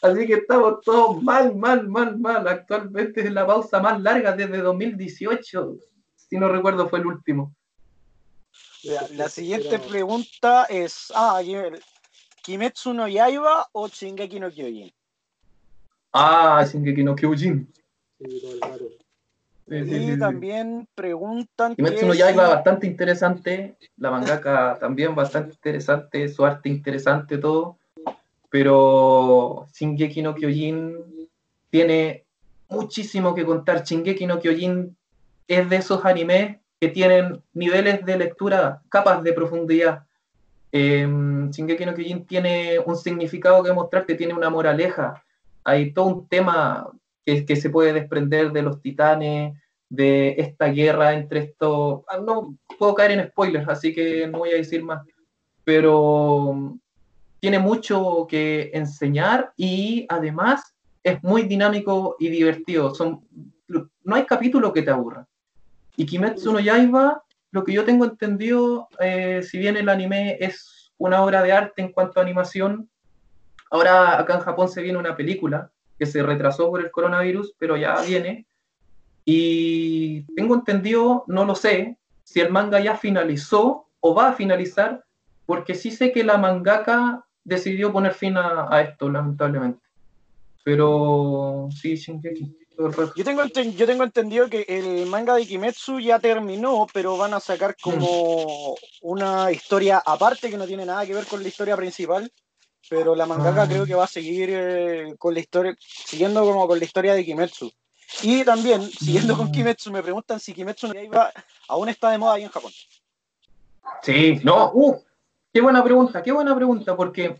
[0.00, 2.46] Así que estamos todos mal, mal, mal, mal.
[2.46, 5.76] Actualmente es la pausa más larga desde 2018.
[6.14, 7.54] Si no recuerdo, fue el último.
[8.82, 11.40] La, la siguiente pregunta es, ah,
[12.42, 14.92] ¿Kimetsu no Yaiba o Shingeki no Kyojin?
[16.12, 17.72] Ah, Shingeki no Kyojin.
[18.18, 20.18] Sí, sí, Y sí.
[20.18, 26.68] también preguntan Kimetsu no si- Yaiba bastante interesante, la mangaka también bastante interesante, su arte
[26.68, 27.78] interesante, todo.
[28.50, 31.30] Pero Shingeki no Kyojin
[31.70, 32.26] tiene
[32.68, 33.82] muchísimo que contar.
[33.84, 34.94] Shingeki no Kyojin
[35.46, 40.02] es de esos animes que tienen niveles de lectura, capas de profundidad.
[40.72, 41.06] Eh,
[41.48, 45.22] Shingeki no Kyojin tiene un significado que mostrarte, tiene una moraleja.
[45.62, 46.90] Hay todo un tema
[47.24, 49.56] que, que se puede desprender de los titanes,
[49.88, 52.00] de esta guerra entre estos...
[52.08, 55.06] ah, No puedo caer en spoilers, así que no voy a decir más.
[55.62, 56.74] Pero
[57.38, 60.74] tiene mucho que enseñar y además
[61.04, 62.92] es muy dinámico y divertido.
[62.92, 63.20] Son,
[63.68, 65.28] no hay capítulo que te aburra.
[65.96, 70.92] Y Kimetsu no Yaiba, lo que yo tengo entendido, eh, si bien el anime es
[70.98, 72.88] una obra de arte en cuanto a animación,
[73.70, 77.76] ahora acá en Japón se viene una película que se retrasó por el coronavirus, pero
[77.76, 78.46] ya viene.
[79.24, 85.04] Y tengo entendido, no lo sé, si el manga ya finalizó o va a finalizar,
[85.44, 89.82] porque sí sé que la mangaka decidió poner fin a, a esto, lamentablemente.
[90.64, 92.61] Pero sí, Shingeki.
[92.82, 93.12] Todo el rato.
[93.16, 97.40] Yo tengo, yo tengo entendido que el manga de Kimetsu ya terminó, pero van a
[97.40, 102.30] sacar como una historia aparte que no tiene nada que ver con la historia principal.
[102.90, 103.68] Pero la mangaka Ah.
[103.68, 107.24] creo que va a seguir eh, con la historia, siguiendo como con la historia de
[107.24, 107.72] Kimetsu.
[108.22, 109.52] Y también, siguiendo con Mm.
[109.52, 111.32] Kimetsu, me preguntan si Kimetsu no Yaiba
[111.68, 112.72] aún está de moda ahí en Japón.
[114.02, 115.00] Sí, no, uh,
[115.52, 117.36] qué buena pregunta, qué buena pregunta, porque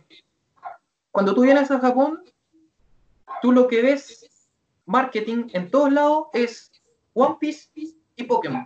[1.11, 2.23] cuando tú vienes a Japón,
[3.41, 4.25] tú lo que ves
[4.85, 6.71] marketing en todos lados es
[7.13, 7.69] One Piece
[8.15, 8.65] y Pokémon.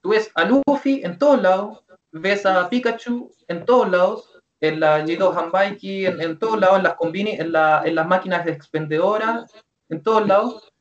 [0.00, 5.04] Tú ves a Luffy en todos lados, ves a Pikachu en todos lados, en la
[5.04, 9.52] Jido Hanbaiki, en, en todos lados, en las combini, en, la- en las máquinas expendedoras,
[9.88, 10.72] en todos lados.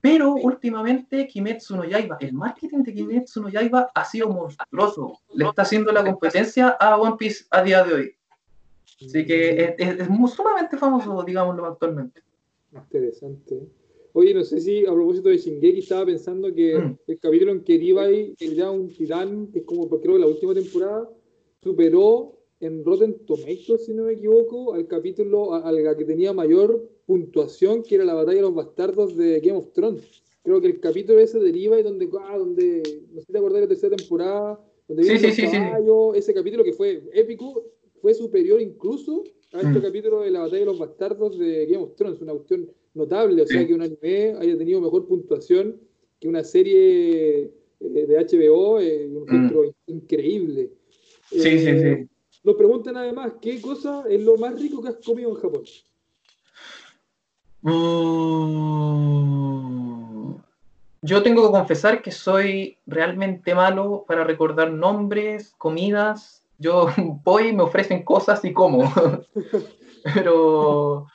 [0.00, 5.20] Pero últimamente Kimetsu no Yaiba, el marketing de Kimetsu no Yaiba ha sido monstruoso.
[5.32, 8.16] Le está haciendo la competencia a One Piece a día de hoy.
[9.04, 12.22] Así que es, es, muy, sumamente famoso, digámoslo actualmente.
[12.74, 13.68] Interesante.
[14.14, 16.98] Oye, no sé si a propósito de Shingeki estaba pensando que mm.
[17.06, 20.54] el capítulo en que Ribai era un titán, que es como creo que la última
[20.54, 21.10] temporada,
[21.62, 27.82] superó en Rotten Tomatoes, si no me equivoco, al capítulo al que tenía mayor puntuación,
[27.82, 30.22] que era la batalla de los bastardos de Game of Thrones.
[30.42, 33.56] Creo que el capítulo ese de Ribai, donde, ah, donde no sé si te acordás
[33.56, 35.56] de la tercera temporada, donde sí, sí, sí,
[36.14, 37.64] ese capítulo que fue épico,
[38.00, 39.82] fue superior incluso a este mm.
[39.82, 43.46] capítulo de la batalla de los bastardos de Game of Thrones, una cuestión notable, o
[43.46, 45.78] sea que un anime haya tenido mejor puntuación
[46.18, 47.50] que una serie eh,
[47.80, 49.72] de HBO, eh, un mm.
[49.86, 50.70] increíble.
[51.30, 51.68] Sí, sí, sí.
[51.68, 52.08] Eh,
[52.44, 55.62] nos preguntan además, ¿qué cosa es lo más rico que has comido en Japón?
[57.62, 58.22] Mm.
[61.02, 66.41] Yo tengo que confesar que soy realmente malo para recordar nombres, comidas.
[66.62, 66.86] Yo
[67.24, 68.92] voy, me ofrecen cosas y como.
[70.14, 71.06] Pero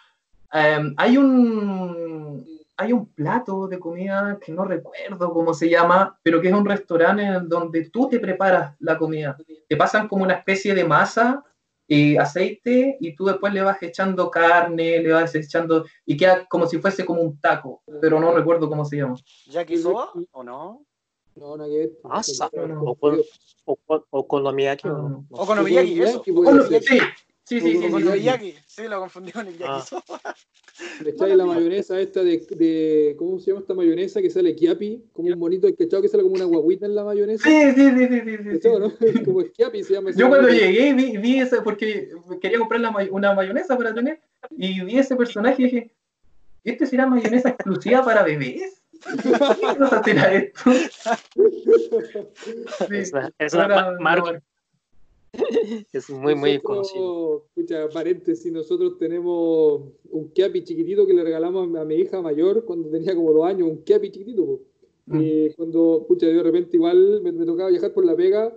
[0.52, 2.46] Em, hay, un,
[2.78, 6.66] hay un plato de comida que no recuerdo cómo se llama, pero que es un
[6.66, 9.38] restaurante donde tú te preparas la comida.
[9.68, 11.44] Te pasan como una especie de masa
[11.90, 16.66] y aceite y tú después le vas echando carne, le vas echando y queda como
[16.66, 19.16] si fuese como un taco, pero no recuerdo cómo se llama.
[19.48, 20.86] ¿Yakisoba o no?
[21.40, 22.50] No, no, que Masa.
[22.82, 23.22] O, con,
[23.66, 24.88] o, o, okonomiyaki.
[24.88, 26.24] O okonomiyaki, eso.
[26.24, 26.32] Sí,
[27.48, 27.90] Sí, sí, sí.
[27.90, 29.82] Con sí, sí, lo confundí con el ah.
[31.02, 35.06] Le echáis la mayonesa esta de, de, ¿Cómo se llama esta mayonesa que sale kiapi?
[35.14, 37.48] Como un bonito echado que sale como una guaguita en la mayonesa.
[37.48, 38.38] Sí, sí, sí, sí.
[38.44, 38.70] sí, sí.
[38.78, 38.92] ¿no?
[39.26, 40.12] como kiapi se llama.
[40.12, 42.10] Yo cuando llegué vi, vi ese, porque
[42.42, 44.20] quería comprar la, una mayonesa para tener,
[44.52, 45.96] y vi ese personaje y dije,
[46.66, 48.82] ¿este será mayonesa exclusiva para bebés?
[49.24, 50.72] ¿Qué nos será esto?
[52.92, 54.42] es una, es una marca,
[55.94, 57.46] es muy, muy conocido.
[57.56, 62.90] Escucha, paréntesis, nosotros tenemos un Kiapi chiquitito que le regalamos a mi hija mayor cuando
[62.90, 64.60] tenía como dos años, un Kiapi chiquitito.
[65.06, 65.22] Mm.
[65.22, 68.54] Y cuando, pucha, de repente igual me, tocaba viajar por la pega,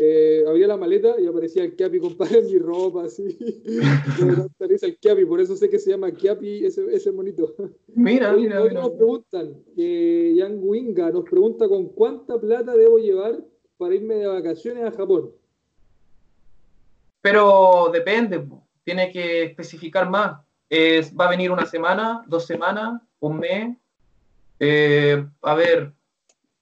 [0.00, 3.36] eh, abría la maleta y aparecía el Kiapi, compadre, en mi ropa, así.
[4.60, 7.54] el Kiapi, por eso sé que se llama Kiapi ese, ese monito.
[7.94, 8.80] Mira, mira, mira.
[8.80, 13.40] Nos preguntan, eh, Yang Winga nos pregunta con cuánta plata debo llevar
[13.76, 15.32] para irme de vacaciones a Japón.
[17.20, 18.46] Pero depende,
[18.84, 20.40] tiene que especificar más.
[21.18, 23.76] va a venir una semana, dos semanas, un mes.
[24.60, 25.92] Eh, a ver,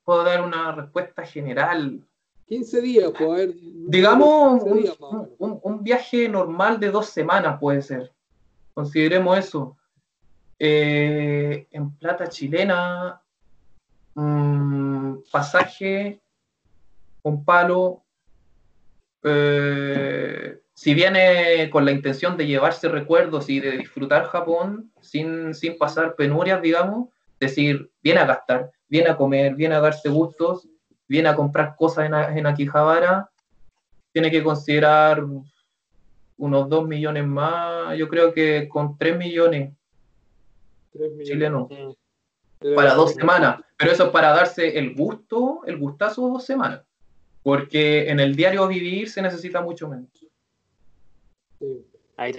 [0.05, 2.06] puedo dar una respuesta general.
[2.47, 3.55] 15 días, puedo haber.
[3.89, 4.63] Digamos,
[5.39, 8.13] un, viaje normal de dos semanas puede ser.
[8.75, 9.77] Consideremos eso.
[10.59, 13.21] Eh, en plata chilena,
[15.31, 16.21] pasaje,
[17.23, 18.05] un palo,
[19.23, 25.77] eh, si viene con la intención de llevarse recuerdos y de disfrutar Japón sin, sin
[25.79, 27.09] pasar penurias, digamos,
[27.41, 30.69] decir, viene a gastar, viene a comer, viene a darse gustos,
[31.09, 33.31] viene a comprar cosas en, en Akihabara,
[34.13, 35.25] tiene que considerar
[36.39, 39.73] unos 2 millones más, yo creo que con 3 millones,
[41.23, 41.69] chilenos
[42.75, 46.83] para dos semanas, pero eso es para darse el gusto, el gustazo de dos semanas.
[47.43, 50.09] Porque en el diario vivir se necesita mucho menos.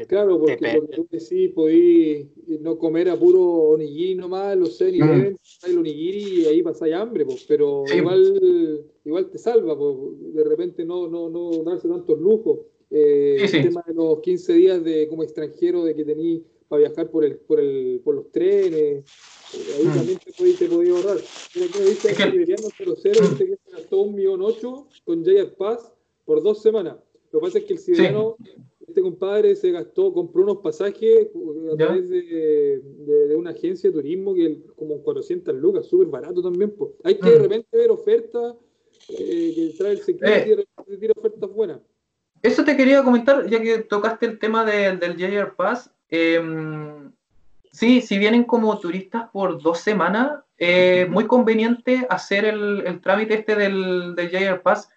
[0.08, 2.28] Claro, porque, tú sí podís
[2.62, 5.70] no comer a puro onigiri nomás, los 7 mm.
[5.70, 9.96] el onigiri y ahí pasáis hambre, pues, pero igual, igual te salva, pues,
[10.34, 12.60] de repente no, no, no darse tantos lujos.
[12.90, 17.10] Eh, el tema de los 15 días de como extranjero de que tení para viajar
[17.12, 19.06] por el, por el, por los trenes,
[19.54, 19.94] ahí mm.
[19.94, 21.18] también te podías, te ahorrar.
[21.56, 25.54] Mira, que dice que Siberiano 00 dice que se gastó un millón ocho con Jayar
[25.56, 25.92] Pass
[26.26, 26.98] por dos semanas.
[27.32, 28.38] Lo que pasa es que el siberiano,
[28.88, 31.28] este compadre se gastó, compró unos pasajes
[31.74, 36.74] a través de, de, una agencia de turismo que como 400 lucas, súper barato también.
[37.04, 37.42] Hay que de mm.
[37.44, 38.56] repente ver ofertas,
[39.10, 40.44] eh, que trae el security eh.
[40.46, 41.80] y de repente tira ofertas buenas.
[42.42, 45.92] Eso te quería comentar, ya que tocaste el tema de, del JR Pass.
[46.10, 46.40] Eh,
[47.78, 53.56] Sí, si vienen como turistas por dos semanas, es muy conveniente hacer el, trámite este
[53.56, 54.90] del, del JR Pass,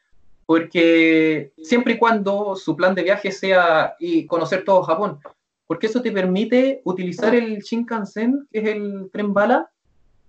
[0.51, 5.20] porque siempre y cuando su plan de viaje sea y conocer todo Japón,
[5.68, 9.70] porque eso te permite utilizar el Shinkansen, que es el tren bala,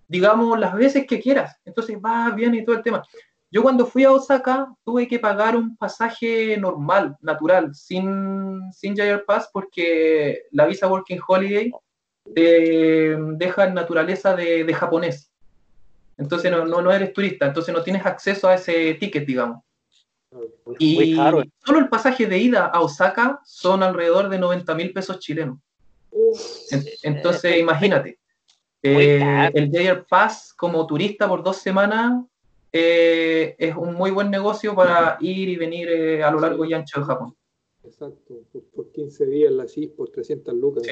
[0.07, 1.57] digamos, las veces que quieras.
[1.65, 3.01] Entonces va bien y todo el tema.
[3.49, 9.26] Yo cuando fui a Osaka tuve que pagar un pasaje normal, natural, sin, sin JR
[9.26, 11.72] Pass, porque la visa Working Holiday
[12.36, 15.32] te deja naturaleza de, japonés.
[16.15, 19.63] Entonces no, no, eres turista, entonces no tienes acceso a ese ticket, digamos.
[20.80, 21.44] Y caro.
[21.66, 25.60] solo el pasaje de ida a Osaka son alrededor de 90 mil pesos chilenos.
[27.04, 28.20] Entonces, imagínate,
[28.84, 32.26] eh, el Jair Pass como turista por dos semanas
[32.72, 36.74] eh, es un muy buen negocio para ir y venir eh, a lo largo y
[36.74, 37.36] ancho de Japón.
[37.84, 38.42] Exacto,
[38.74, 40.84] por, 15 días la CIS, por 300 lucas.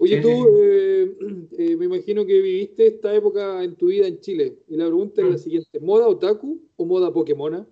[0.00, 0.28] Oye, tú
[1.58, 4.58] me imagino que viviste esta época en tu vida en Chile.
[4.68, 5.38] Y la pregunta es la mm.
[5.38, 7.66] siguiente: ¿moda otaku o moda Pokémona?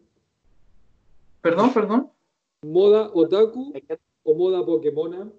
[1.46, 2.12] Perdón, perdón.
[2.62, 3.72] ¿Moda otaku
[4.24, 5.30] o moda Pokémona?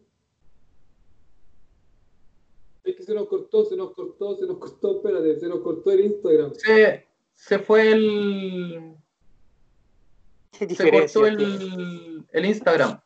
[2.86, 5.92] Es que se nos cortó, se nos cortó, se nos cortó, espérate, se nos cortó
[5.92, 6.54] el Instagram.
[6.56, 8.96] Se, se fue el.
[10.54, 13.02] se cortó el, el Instagram.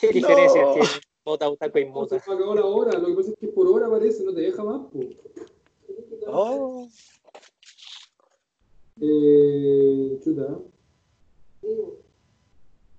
[0.00, 0.72] ¿Qué diferencia no.
[0.72, 0.88] tiene
[1.22, 2.18] Mota, Otaku y Mota?
[2.18, 4.64] Se acabó la hora, lo que pasa es que por hora aparece, no te deja
[4.64, 4.86] más.
[4.90, 5.18] pues.
[6.28, 6.88] Oh.
[9.02, 10.58] Eh, chuta.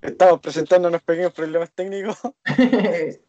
[0.08, 2.16] Estamos presentando unos pequeños problemas técnicos.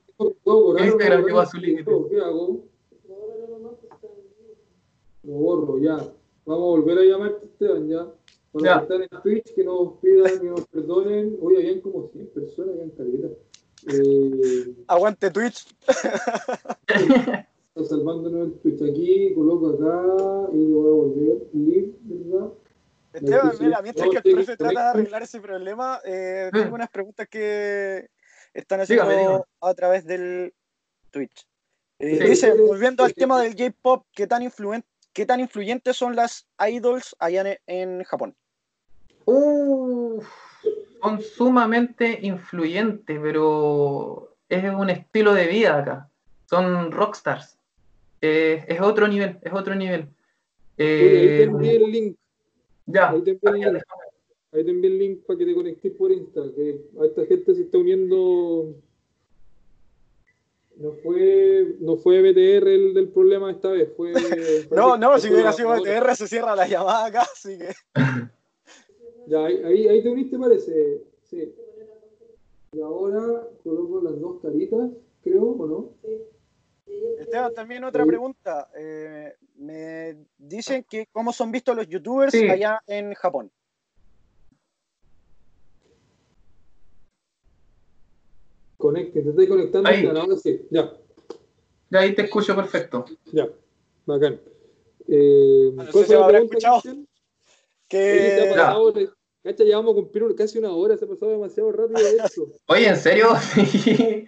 [0.79, 1.91] Instagram que va a su límite.
[2.09, 2.65] ¿Qué hago?
[5.25, 5.97] Lo borro, ya.
[6.47, 8.07] Vamos a volver a llamarte, Esteban, ya.
[8.53, 8.77] Cuando ya.
[8.77, 11.37] están en Twitch, que nos pidan, que nos perdonen.
[11.43, 13.31] Hoy habían como 100 personas, habían calidad.
[13.93, 14.77] Eh...
[14.87, 15.67] Aguante Twitch.
[16.87, 21.49] Está salvándonos el Twitch aquí, coloco acá y lo voy a volver.
[21.53, 22.53] Live, ¿verdad?
[23.13, 27.27] Esteban, mira, mientras que el profe trata de arreglar ese problema, eh, tengo unas preguntas
[27.29, 28.09] que
[28.53, 30.55] están haciendo a través del
[31.11, 31.47] Twitch.
[31.99, 34.43] Eh, dice, volviendo al tema del J-pop, ¿qué tan,
[35.13, 38.35] ¿qué tan influyentes son las idols allá en, Japón?
[39.27, 46.09] son sumamente influyentes, pero es un estilo de vida acá.
[46.47, 47.59] Son rockstars.
[48.21, 50.09] Eh, es otro nivel, es otro nivel.
[50.79, 52.17] Eh, el link
[52.89, 53.11] ya.
[53.11, 53.69] Ahí te, envío,
[54.53, 57.63] ahí te el link para que te conectes por Insta, que a esta gente se
[57.63, 58.75] está uniendo.
[60.77, 64.13] No fue, no fue BTR el del problema esta vez, fue.
[64.71, 67.73] no, no, si hubiera sido BTR se cierra la llamada acá, así que.
[69.27, 71.03] ya, ahí, ahí te uniste, parece.
[71.25, 71.55] Sí.
[72.73, 74.91] Y ahora coloco las dos caritas,
[75.23, 75.91] creo, ¿o no?
[76.03, 76.23] Sí.
[77.19, 78.71] Esteban, también otra pregunta.
[78.77, 83.51] Eh, me dicen que cómo son vistos los youtubers allá en Japón.
[88.77, 89.89] Conecte, te estoy conectando.
[89.89, 90.07] Ahí.
[90.07, 90.93] Ahora sí, ya.
[91.91, 93.05] Ya ahí te escucho perfecto.
[93.33, 93.49] Ya,
[94.07, 94.41] bacán.
[95.09, 96.83] Eh, no sé si habrá escuchado.
[97.89, 99.09] Que...
[99.43, 102.49] Cacha, ya vamos a cumplir casi una hora, se ha pasado demasiado rápido esto.
[102.67, 103.29] Oye, ¿en serio?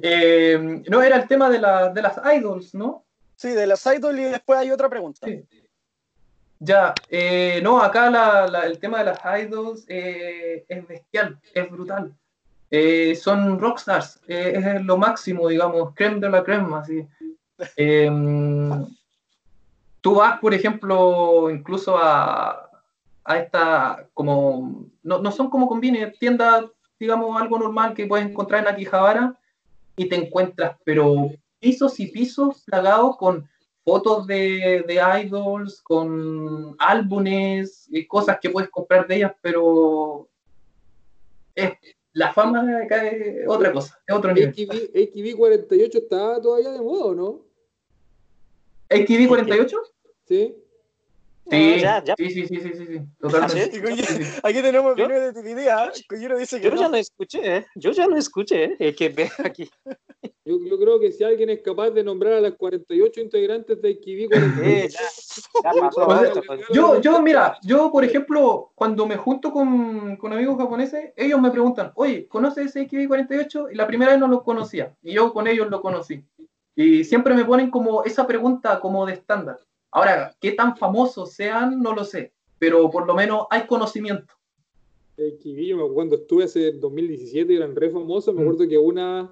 [0.00, 3.04] Eh, no, era el tema de, de, las idols, ¿no?
[3.42, 5.26] Sí, de las idols y después hay otra pregunta.
[6.60, 12.14] Ya, eh, no, acá el tema de las idols eh, es bestial, es brutal.
[13.20, 17.04] son rockstars, es lo máximo, digamos, creme de la crema, así.
[20.00, 22.70] Tú vas, por ejemplo, incluso a,
[23.24, 26.66] a esta, como, no, no son como conviene, tiendas,
[26.96, 29.36] digamos, algo normal que puedes encontrar en Akihabara,
[29.96, 31.32] y te encuentras, pero
[31.62, 33.48] pisos y pisos plagados con
[33.84, 34.84] fotos de,
[35.24, 40.28] idols, con álbumes, y cosas que puedes comprar de ellas, pero
[41.54, 41.72] es,
[42.12, 44.50] la fama es otra cosa, es otro nivel.
[44.50, 47.44] ¿AKB 48 está todavía de moda o no?
[48.90, 49.76] ¿AKB 48?
[50.26, 50.56] Sí.
[51.50, 52.14] Sí, ya, ya.
[52.16, 53.82] sí, sí, sí, sí, sí, totalmente.
[54.44, 55.08] Aquí tenemos ¿Yo?
[55.08, 55.90] de tu idea.
[56.38, 57.66] dice que yo ya no escuché, ¿eh?
[57.74, 58.94] yo ya no escuché, ¿eh?
[58.94, 59.68] que ve aquí.
[60.44, 63.90] Yo, yo, creo que si alguien es capaz de nombrar a las 48 integrantes de
[63.90, 64.88] eh,
[66.72, 71.52] yo, yo, mira, yo, por ejemplo, cuando me junto con, con amigos japoneses, ellos me
[71.52, 73.70] preguntan, oye, ¿conoces ese Kiwi 48?
[73.70, 76.24] Y la primera vez no lo conocía, y yo con ellos lo conocí.
[76.74, 79.58] Y siempre me ponen como esa pregunta como de estándar.
[79.92, 84.34] Ahora, qué tan famosos sean, no lo sé, pero por lo menos hay conocimiento.
[85.16, 88.44] El Kivillo, cuando estuve hace 2017 eran re famosos, me mm.
[88.44, 89.30] acuerdo que una,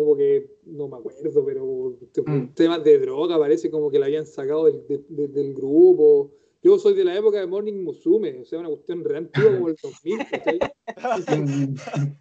[0.00, 1.96] como que, no me acuerdo, pero
[2.26, 2.54] mm.
[2.54, 6.32] temas de droga, parece como que la habían sacado del, del grupo.
[6.62, 9.68] Yo soy de la época de Morning Musume, o sea, una cuestión re antigua como
[9.68, 10.16] el 2000.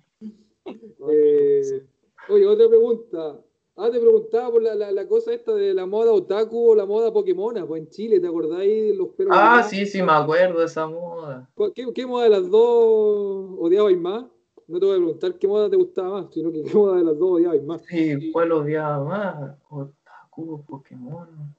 [1.09, 1.83] eh,
[2.29, 3.41] oye, otra pregunta.
[3.75, 7.13] Ah, te preguntaba por la, la, cosa esta de la moda otaku o la moda
[7.13, 9.33] Pokémon, pues en Chile, ¿te acordáis de los pelos?
[9.33, 11.49] Ah, sí, sí, me acuerdo de esa moda.
[11.73, 14.25] ¿Qué, qué moda de las dos odiabais más?
[14.69, 17.03] No te voy a preguntar qué moda te gustaba más, sino que qué moda de
[17.03, 17.81] las dos odiabais más.
[17.85, 19.57] Sí, ¿cuál odiaba más?
[19.67, 21.55] Otaku Pokémon.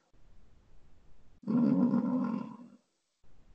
[1.42, 2.38] Mm.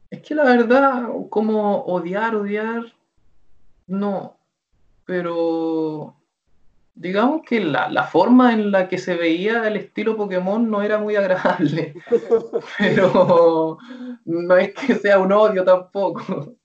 [0.09, 2.83] Es que la verdad, como odiar, odiar,
[3.87, 4.35] No,
[5.05, 6.17] pero
[6.93, 10.99] digamos que la, la, forma en la que se veía el estilo Pokémon no era
[10.99, 11.95] muy agradable.
[12.77, 13.77] pero
[14.25, 16.57] no es que sea un odio tampoco.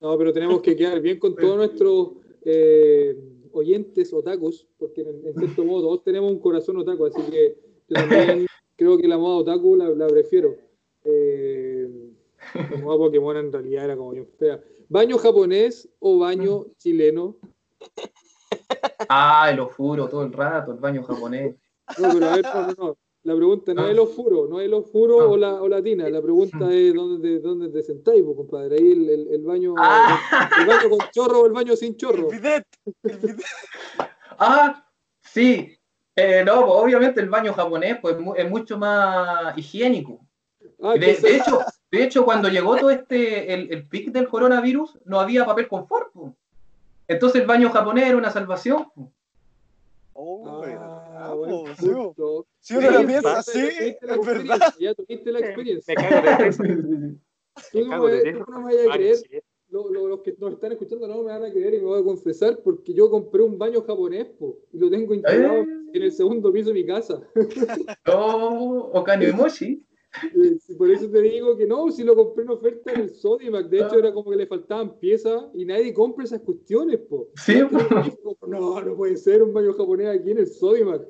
[0.00, 3.14] No, pero tenemos que quedar bien con todos nuestros eh,
[3.52, 7.56] oyentes otakus, porque en, cierto modo todos tenemos un corazón otaku, así que
[7.88, 8.46] yo también
[8.76, 10.56] creo que la moda otaku la, la prefiero.
[11.04, 11.88] Eh,
[12.54, 14.62] la moda Pokémon en realidad era como bien fea.
[14.88, 17.36] ¿Baño japonés o baño chileno?
[19.08, 21.54] Ah, el ofuro todo el rato, el baño japonés.
[21.98, 24.74] No, pero a ver, no, no, La pregunta no, es el ofuro, no es el
[24.74, 26.08] ofuro o, la, o la tina.
[26.08, 28.76] La pregunta es dónde, dónde te sentáis, pues, compadre.
[28.76, 30.50] Ahí el, el, el baño, ah.
[30.60, 32.30] el, baño con chorro o el baño sin chorro.
[32.30, 32.66] El bidet.
[33.02, 33.46] El bidet.
[34.38, 34.86] Ah,
[35.20, 35.76] sí.
[36.14, 40.20] Eh, no, pues, obviamente el baño japonés pues, es mucho más higiénico.
[40.80, 41.60] Ah, de, de, hecho,
[41.90, 46.12] de hecho, cuando llegó todo este, el, el pic del coronavirus, no había papel confort.
[46.12, 46.32] Pues.
[47.08, 48.86] Entonces el baño japonés era una salvación.
[50.12, 50.64] Oh,
[51.18, 51.64] ah, bueno,
[52.60, 54.74] si, uno lo piensa así, es verdad.
[54.78, 55.94] Ya tuviste la experiencia.
[55.96, 56.64] Me cago de risa.
[57.72, 59.44] Tú no, me, no me vayas a creer.
[59.70, 62.60] los que nos están escuchando no me van a creer y me voy a confesar
[62.62, 65.66] porque yo compré un baño japonés po, y lo tengo instalado ¿Eh?
[65.92, 67.20] en el segundo piso de mi casa.
[68.06, 69.84] Oh, Okano Emoshi.
[70.76, 73.80] Por eso te digo que no, si lo compré en oferta en el Sodimac, de
[73.80, 77.28] hecho era como que le faltaban piezas y nadie compra esas cuestiones, po.
[77.44, 77.60] Sí,
[78.46, 81.06] No, no puede ser un baño japonés aquí en el Sodimac.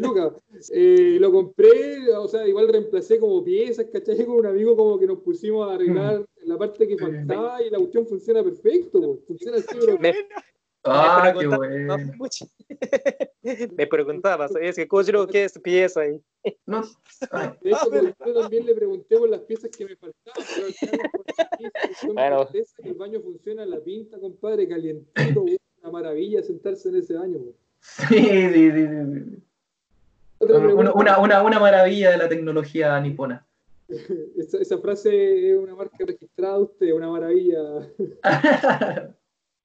[0.00, 0.34] Luca,
[0.72, 4.24] eh, lo compré, o sea, igual reemplacé como piezas, ¿cachai?
[4.24, 6.48] Con un amigo como que nos pusimos a arreglar mm.
[6.48, 9.98] la parte que faltaba y la cuestión funciona perfecto, funciona así, pero...
[10.84, 11.96] Ah, qué bueno.
[13.76, 16.20] Me preguntaba, es que Kojiro, ¿qué es pieza ahí?
[16.66, 16.82] No.
[17.62, 17.90] De hecho,
[18.26, 20.44] yo también le pregunté por las piezas que me faltaban,
[22.14, 22.48] pero bueno.
[22.84, 25.44] el baño funciona, la pinta, compadre, calientito,
[25.82, 27.38] una maravilla sentarse en ese baño.
[27.80, 29.42] Sí, sí, sí, sí.
[30.40, 33.46] Una, una, una, una, maravilla de la tecnología nipona.
[34.36, 37.88] Esa, esa frase es una marca registrada usted, una maravilla.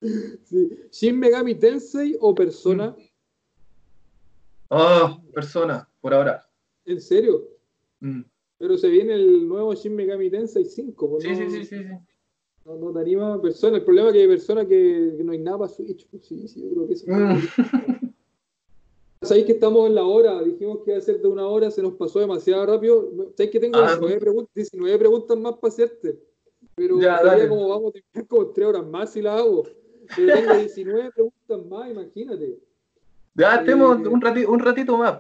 [0.02, 0.70] Sí.
[0.92, 2.96] ¿Shin Megami Tensei o Persona?
[4.70, 6.48] Oh, Persona, por ahora.
[6.86, 7.48] ¿En serio?
[8.00, 8.22] Mm.
[8.58, 11.18] Pero se viene el nuevo Shin Megami Tensei 5.
[11.20, 11.86] Sí, sí, sí, sí,
[12.66, 13.78] No, no te anima Persona.
[13.78, 16.08] El problema es que hay personas que, que no hay nada para Switch.
[16.10, 17.06] Pues sí, sí, yo creo que eso.
[17.08, 18.10] Mm.
[19.22, 21.82] Sabéis que estamos en la hora, dijimos que iba a ser de una hora, se
[21.82, 23.12] nos pasó demasiado rápido.
[23.36, 26.20] Sabéis que tengo 19, ah, preguntas, 19 preguntas más para hacerte.
[26.76, 27.20] Pero ya,
[27.50, 29.66] como vamos a tener como tres horas más si la hago.
[30.16, 32.60] Pero tengo 19 preguntas más, imagínate.
[33.36, 35.20] Ya tenemos eh, un, ratito, un ratito más.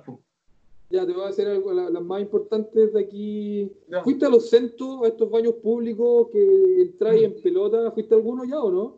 [0.89, 3.71] Ya, te voy a hacer algo, las más importantes de aquí.
[4.03, 7.91] ¿Fuiste a los centros, a estos baños públicos que entráis en pelota?
[7.91, 8.97] ¿Fuiste a alguno ya o no?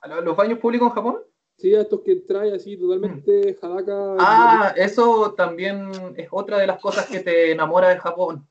[0.00, 1.18] ¿A los baños públicos en Japón?
[1.56, 4.16] Sí, a estos que entráis así totalmente mm.
[4.18, 8.46] Ah, eso también es otra de las cosas que te enamora de Japón.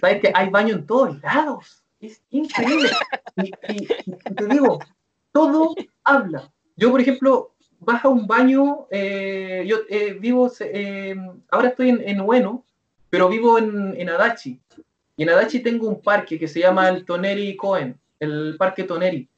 [0.00, 1.82] Sabes que hay baño en todos lados.
[2.00, 2.90] Es increíble.
[3.36, 4.78] y te digo,
[5.32, 5.74] todo
[6.04, 6.50] habla.
[6.76, 11.16] Yo, por ejemplo, vas a un baño, eh, yo eh, vivo, eh,
[11.50, 12.64] ahora estoy en, en, Ueno,
[13.08, 14.60] pero vivo en, en, Adachi.
[15.16, 19.28] Y en Adachi tengo un parque que se llama el Toneri Cohen, el Parque Toneri.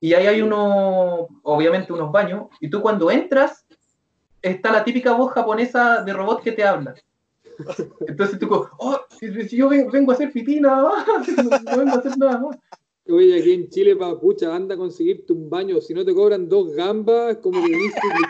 [0.00, 3.66] Y ahí hay uno, obviamente unos baños, y tú cuando entras,
[4.40, 6.94] está la típica voz japonesa de robot que te habla.
[8.06, 9.00] Entonces tú, oh,
[9.50, 10.76] yo vengo, a hacer pitina,
[11.64, 12.56] no vengo a hacer nada más.
[13.10, 15.80] Oye, aquí en Chile, pucha, anda a conseguirte un baño.
[15.80, 17.72] Si no te cobran dos gambas, como que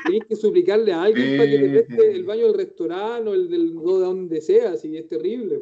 [0.06, 3.50] tienes que suplicarle a alguien para que te preste el baño del restaurante o el
[3.50, 5.60] del de donde sea, si es terrible.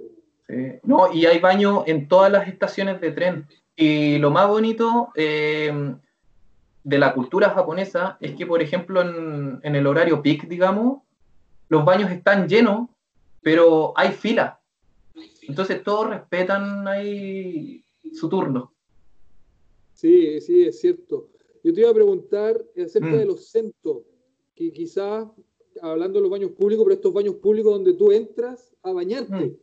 [0.85, 3.47] No, y hay baño en todas las estaciones de tren.
[3.77, 5.95] Y lo más bonito eh,
[6.85, 11.03] de la cultura japonesa es que, por ejemplo, en, en el horario peak, digamos,
[11.69, 12.89] los baños están llenos,
[13.43, 14.61] pero hay fila.
[15.43, 18.73] Entonces todos respetan ahí su turno.
[19.99, 21.28] Sí, sí, es cierto.
[21.64, 23.18] Yo te iba a preguntar acerca mm.
[23.18, 24.03] de los centros,
[24.55, 25.26] que quizás,
[25.82, 29.59] hablando de los baños públicos, pero estos baños públicos donde tú entras a bañarte.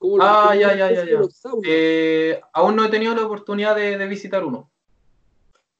[0.00, 0.18] Mm.
[0.22, 1.20] ah, ya, ya, ya, ya.
[1.64, 4.70] Eh, aún no he tenido la oportunidad de, visitar uno.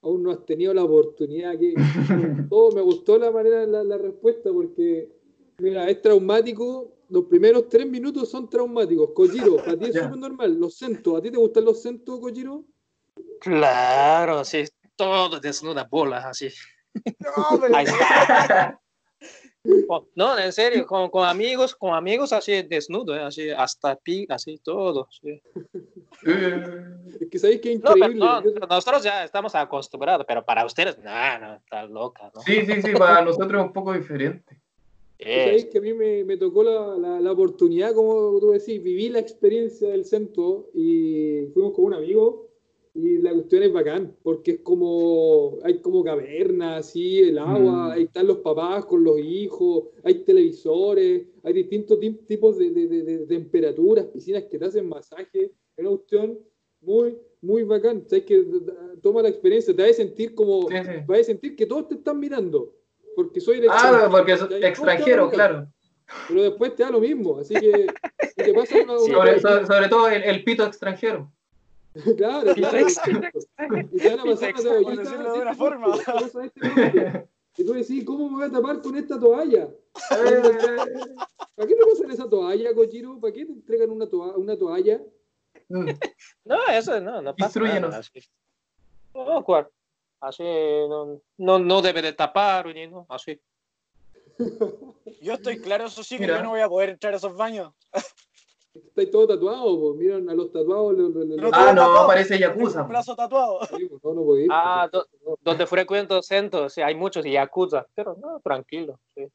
[0.02, 1.59] Aún no has tenido la oportunidad.
[1.59, 1.74] Que,
[2.50, 5.09] oh, me gustó la manera de la, respuesta porque,
[5.61, 6.92] mira, es traumático.
[7.09, 9.12] Los primeros tres minutos son traumáticos.
[9.14, 10.61] Kojiro, a ti es súper normal.
[10.61, 12.66] Los centros, ¿a ti te gustan los centros, Kojiro?
[13.41, 14.64] Claro, sí,
[14.97, 16.49] todo desnuda bolas así.
[17.18, 17.74] No, pero...
[20.14, 23.20] No, en serio, con, con, amigos, con amigos así desnudo, ¿eh?
[23.20, 25.09] así hasta pi, así todo.
[25.11, 25.43] Sí.
[27.20, 28.24] es que sabéis que increíble.
[28.68, 32.30] nosotros ya estamos acostumbrados, pero para ustedes, no, no, está loca.
[32.34, 32.41] ¿no?
[32.43, 34.59] Sí, sí, sí, para nosotros es un poco diferente.
[35.20, 39.09] Sabéis que a mí me, me tocó la, la, la, oportunidad, como tú decís, viví
[39.09, 42.47] la experiencia del centro y fuimos con un amigo
[42.95, 47.91] y la cuestión es bacán, porque es como, hay como cavernas, así, el agua, mm.
[47.91, 53.26] ahí están los papás con los hijos, hay televisores, hay distintos tipos de, de, de,
[53.26, 56.39] temperaturas, piscinas que te hacen masaje, es una cuestión
[56.80, 58.45] muy, muy bacán, sabes que
[59.03, 60.68] toma la experiencia, te vas a sentir como,
[61.07, 62.74] vas a sentir que todos te están mirando,
[63.14, 65.68] porque soy Ah, porque es extranjero, claro.
[66.26, 67.86] Pero después te da lo mismo, así que
[68.34, 71.30] te pasa una, sobre, sobre, todo el, el pito extranjero.
[72.16, 72.78] Claro, claro.
[73.93, 75.97] Y te van a pasar la de una forma.
[77.57, 79.68] Y tú decís, ¿cómo me voy a tapar con esta toalla?
[80.09, 83.18] ¿Para qué te pasan esa toalla, Cochiro?
[83.18, 84.36] ¿Para qué te entregan una, toalla?
[84.36, 85.01] Una toalla?
[85.68, 87.99] No, eso no, no pasa nada.
[87.99, 88.20] Así.
[89.12, 89.68] No, cual.
[90.20, 93.07] Así no, no, no debe de tapar, ¿no?
[93.09, 93.41] Así.
[95.20, 97.72] Yo estoy claro, eso sí, que yo no voy a poder entrar a esos baños.
[98.87, 99.97] Estáis todos tatuados, pues.
[99.97, 100.97] Miran a los tatuados.
[101.53, 102.83] ah, no, parece Yakuza.
[102.83, 103.61] Un brazo tatuado.
[103.66, 104.49] Sí, pues, no, no podéis.
[104.51, 105.07] Ah, do,
[105.41, 108.99] donde frecuento centro, sí, hay muchos Yakuza, pero no, tranquilo.
[109.14, 109.26] Sí.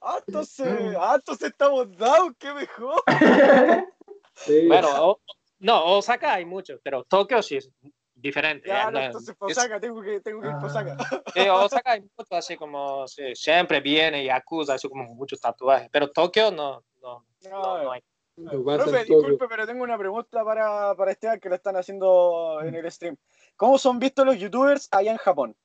[0.00, 0.96] Ah, entonces, mm.
[0.98, 3.02] ah, entonces estamos dados, qué mejor.
[4.34, 4.66] sí.
[4.66, 5.20] Bueno, o,
[5.58, 7.70] no, Osaka hay muchos, pero Tokio sí es
[8.14, 8.68] diferente.
[8.68, 10.96] Ya, no, entonces Osaka, tengo que, tengo que ir a Osaka.
[11.34, 16.10] Sí, Osaka hay muchos así como, sí, siempre viene Yakuza, así como muchos tatuajes, pero
[16.10, 18.02] Tokio no, no, no, no hay.
[18.46, 22.90] Profe, disculpe, pero tengo una pregunta para, para Esteban que lo están haciendo en el
[22.90, 23.16] stream.
[23.56, 25.56] ¿Cómo son vistos los youtubers allá en Japón?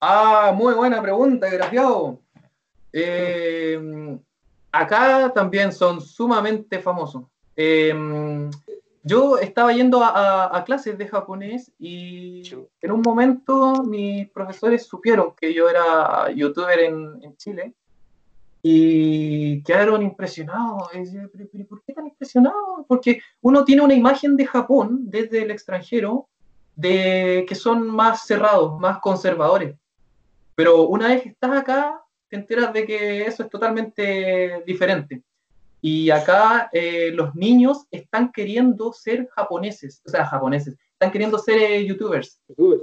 [0.00, 1.86] Ah, muy buena pregunta, gracias.
[2.92, 4.18] Eh,
[4.72, 7.24] acá también son sumamente famosos.
[7.54, 7.94] Eh,
[9.02, 12.42] yo estaba yendo a, clases de japonés y
[12.80, 17.74] en un momento mis profesores supieron que yo era youtuber en, en Chile
[18.62, 20.88] y quedaron impresionados.
[20.92, 22.84] ¿Pero, por qué tan impresionados?
[22.86, 26.28] Porque uno tiene una imagen de Japón desde el extranjero
[26.76, 29.76] de que son más cerrados, más conservadores.
[30.54, 35.22] Pero una vez que estás acá, te enteras de que eso es totalmente diferente.
[35.80, 41.58] Y acá eh, los niños están queriendo ser japoneses, o sea, japoneses, están queriendo ser
[41.58, 42.38] eh, youtubers.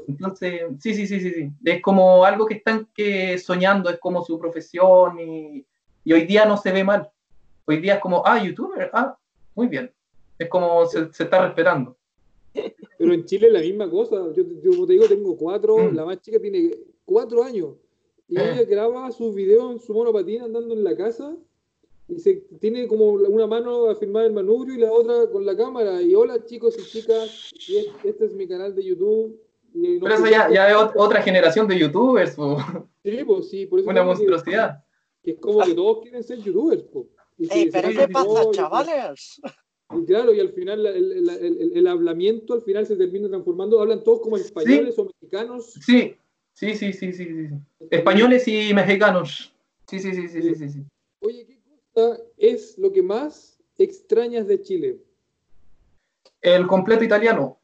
[0.08, 1.52] Entonces, sí, sí, sí, sí, sí.
[1.64, 5.64] Es como algo que están que soñando, es como su profesión y,
[6.04, 7.08] y, hoy día no se ve mal.
[7.66, 9.16] Hoy día es como, ah, youtuber, ah,
[9.54, 9.94] muy bien.
[10.40, 11.96] Es como se, se está respetando.
[12.98, 14.16] Pero en Chile es la misma cosa.
[14.36, 15.96] Yo, yo como te digo, tengo cuatro, mm.
[15.96, 16.72] la más chica tiene
[17.06, 17.76] cuatro años.
[18.28, 21.38] Y ella graba sus videos en su monopatín andando en la casa
[22.10, 25.58] y se tiene como una mano a filmar el manubrio y la otra con la
[25.58, 26.02] cámara.
[26.02, 27.78] Y hola chicos y chicas, y
[28.08, 29.40] este, es mi canal de YouTube.
[29.74, 32.36] Pero eso ya, ya, es otra generación de youtubers.
[33.04, 33.90] Sí, pues sí, por eso.
[33.90, 34.84] Una monstruosidad.
[35.22, 36.84] Que, es como que todos quieren ser youtubers.
[37.50, 39.42] Ey, pero ¿qué pasa, chavales?
[39.96, 44.04] Y claro, y al final el, el, el, hablamiento al final se termina transformando, hablan
[44.04, 45.74] todos como españoles o mexicanos.
[45.86, 46.16] Sí,
[46.54, 47.50] sí, sí, sí, sí, sí.
[47.90, 49.54] Españoles y mexicanos.
[49.88, 50.70] Sí, sí, sí, sí, sí, sí.
[50.70, 50.84] sí.
[51.98, 55.00] Oye, ¿qué es lo que más extrañas de Chile?
[56.42, 57.58] El completo italiano.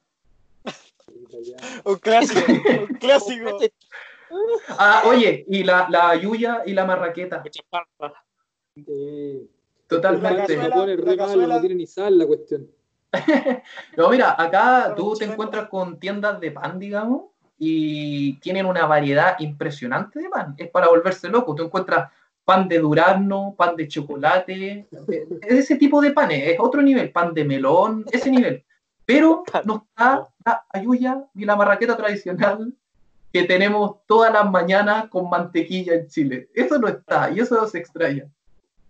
[1.85, 2.39] un clásico,
[2.89, 3.59] un clásico.
[4.69, 7.43] Ah, oye, y la, la yuya y la marraqueta.
[9.87, 10.57] Totalmente.
[10.57, 12.67] no tiene ni sal la cuestión.
[13.97, 17.25] no, mira, acá tú te encuentras con tiendas de pan, digamos,
[17.59, 20.55] y tienen una variedad impresionante de pan.
[20.57, 21.53] Es para volverse loco.
[21.53, 22.09] Tú encuentras
[22.45, 24.87] pan de durazno, pan de chocolate,
[25.41, 28.63] ese tipo de panes, es otro nivel, pan de melón, ese nivel.
[29.05, 32.73] Pero no está la ayuya ni la marraqueta tradicional
[33.31, 36.49] que tenemos todas las mañanas con mantequilla en Chile.
[36.53, 38.25] Eso no está y eso se extraña.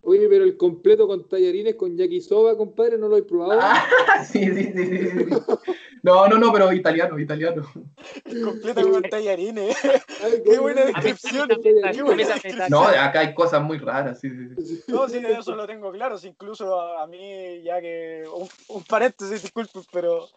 [0.05, 3.61] Oye, pero el completo con tallarines con yakisoba, compadre, ¿no lo he probado?
[3.63, 3.85] Ah,
[4.30, 5.25] sí, sí, sí, sí,
[6.01, 7.63] No, no, no, pero italiano, italiano.
[8.25, 9.77] El completo con tallarines.
[10.43, 11.47] Qué buena descripción.
[12.69, 16.17] No, acá hay cosas muy raras, sí, sí, No, sí, eso lo tengo claro.
[16.21, 18.25] incluso a, mí, ya que.
[18.35, 20.27] Un, un paréntesis, disculpe, pero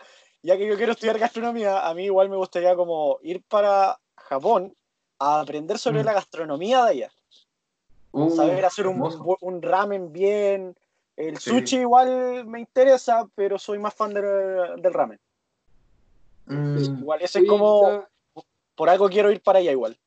[0.43, 4.77] ya que yo quiero estudiar gastronomía, a mí igual me gustaría como ir para Japón
[5.19, 6.07] a aprender sobre mm.
[6.07, 7.11] la gastronomía de allá.
[8.25, 9.03] Uh, saber hacer un,
[9.41, 10.75] un, ramen bien.
[11.17, 15.19] El sushi igual me interesa, pero soy más fan del, del ramen.
[16.47, 17.01] Mm.
[17.01, 18.07] Igual ese es como...
[18.75, 19.99] Por algo quiero ir para allá igual.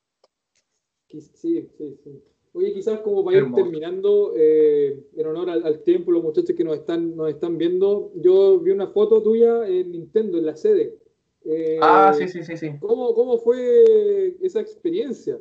[1.07, 2.23] Sí, sí, sí.
[2.53, 6.75] Oye, quizás como para ir terminando, eh, en honor al, tiempo, los muchachos que nos
[6.75, 10.97] están, nos están viendo, yo vi una foto tuya en Nintendo, en la sede.
[11.45, 12.71] Eh, ah, sí, sí, sí, sí.
[12.79, 15.39] ¿cómo, ¿Cómo fue esa experiencia?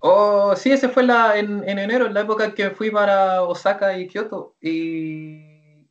[0.00, 3.98] Oh, sí, ese fue la, en, en, enero, en la época que fui para Osaka
[3.98, 4.54] y Kyoto.
[4.60, 5.86] Y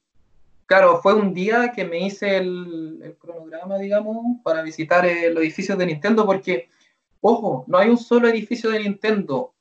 [0.65, 5.75] claro, fue un día que me hice el, el cronograma, digamos, para visitar el edificio
[5.75, 6.69] de Nintendo, porque,
[7.21, 9.55] ojo, no hay un solo edificio de Nintendo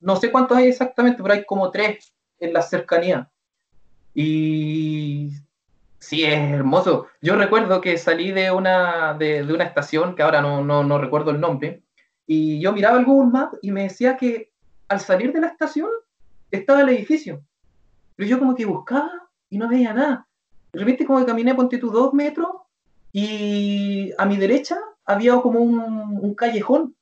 [0.00, 3.30] no sé cuántos hay exactamente, pero hay como tres en la cercanía.
[4.14, 5.32] Y
[5.98, 7.06] sí, es hermoso.
[7.20, 11.40] Yo recuerdo que salí de una, de, una estación, que ahora no, no, recuerdo el
[11.40, 11.82] nombre,
[12.32, 14.52] y yo miraba el Google Maps y me decía que
[14.86, 15.88] al salir de la estación
[16.52, 17.42] estaba el edificio.
[18.14, 19.10] Pero yo como que buscaba
[19.48, 20.28] y no veía nada.
[20.72, 22.50] De repente como que caminé, ponte tú, dos metros
[23.10, 26.94] y a mi derecha había como un, callejón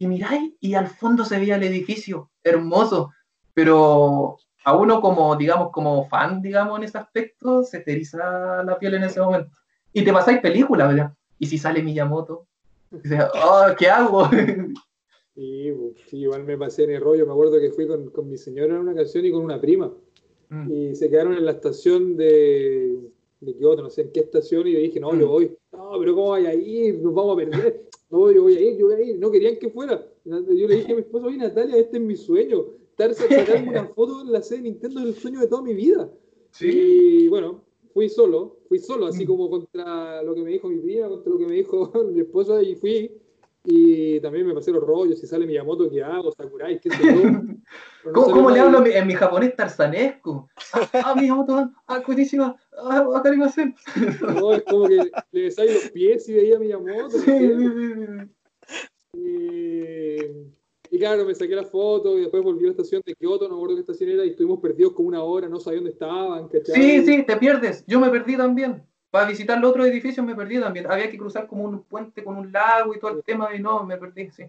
[0.00, 3.12] y miráis y al fondo se veía el edificio, hermoso,
[3.52, 8.94] pero a uno como, digamos, como fan, digamos, en ese aspecto, se te la piel
[8.94, 9.56] en ese momento.
[9.92, 11.14] Y te pasáis películas, ¿verdad?
[11.38, 12.48] Y si sale Miyamoto,
[13.44, 14.28] oh, ¿qué hago?
[15.36, 15.72] Sí,
[16.12, 18.82] igual me pasé en el rollo, me acuerdo que fui con, con mi señora en
[18.82, 19.92] una ocasión y con una prima,
[20.48, 20.72] mm.
[20.72, 22.96] y se quedaron en la estación de,
[23.40, 25.28] de Kioto, no sé en qué estación, y yo dije, no, yo mm.
[25.28, 27.00] voy, no, pero ¿cómo vaya a ir?
[27.00, 27.84] Nos vamos a perder
[28.14, 30.06] no, yo voy a ir, yo voy a ir, no querían que fuera.
[30.24, 30.38] Yo
[30.68, 34.22] le dije a mi esposo, oye Natalia, este es mi sueño, estar sacando una foto
[34.22, 36.08] en la sede de Nintendo es el sueño de toda mi vida.
[36.52, 36.70] ¿Sí?
[36.70, 37.64] Y bueno,
[37.94, 39.26] fui solo, fui solo, así mm.
[39.26, 42.60] como contra lo que me dijo mi prima, contra lo que me dijo mi esposa,
[42.60, 43.10] y fui.
[43.66, 46.30] Y también me pasé los rollos, si sale Miyamoto, ¿qué hago?
[46.32, 47.22] Sakurai, ¿qué sé yo?
[48.12, 50.50] ¿Cómo, ¿cómo le hablo en mi japonés tarzanesco?
[50.92, 53.74] Ah, Miyamoto, ah, buenísima, ah, akarimasen.
[54.20, 57.10] No, es como que le salí los pies y veía a Miyamoto.
[57.20, 57.50] Sí,
[59.14, 60.18] y,
[60.94, 63.54] y claro, me saqué la foto y después volví a la estación de Kioto, no
[63.54, 66.48] recuerdo qué estación era, y estuvimos perdidos como una hora, no sabía dónde estaban.
[66.66, 67.84] Sí, sí, te pierdes.
[67.86, 68.82] Yo me perdí también
[69.14, 70.90] para visitar los otros edificios me perdí también.
[70.90, 73.84] Había que cruzar como un puente con un lago y todo el tema y no,
[73.84, 74.42] me perdí, sí.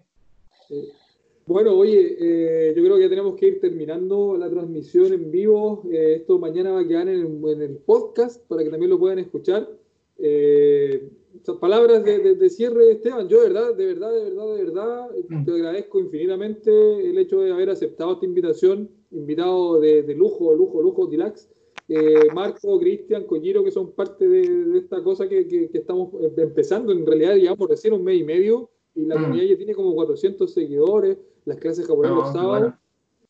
[1.45, 5.83] Bueno, oye, eh, yo creo que ya tenemos que ir terminando la transmisión en vivo.
[5.91, 9.69] Eh, esto mañana va a quedar en, el podcast para que también lo puedan escuchar.
[10.17, 11.11] Eh,
[11.59, 13.27] palabras de, cierre, Esteban.
[13.27, 15.45] Yo de verdad, de verdad, de verdad, de verdad, mm.
[15.45, 21.07] te agradezco infinitamente el hecho de haber aceptado esta invitación, invitado de, lujo, lujo, lujo,
[21.07, 21.49] Dilax.
[21.87, 26.91] Eh, Marco, Cristian, Colliro, que son parte de, esta cosa que, estamos empezando.
[26.91, 29.21] En realidad, llevamos recién un mes y medio y la mm.
[29.21, 31.17] comunidad ya tiene como 400 seguidores.
[31.45, 32.73] Las clases japonesas los sábados,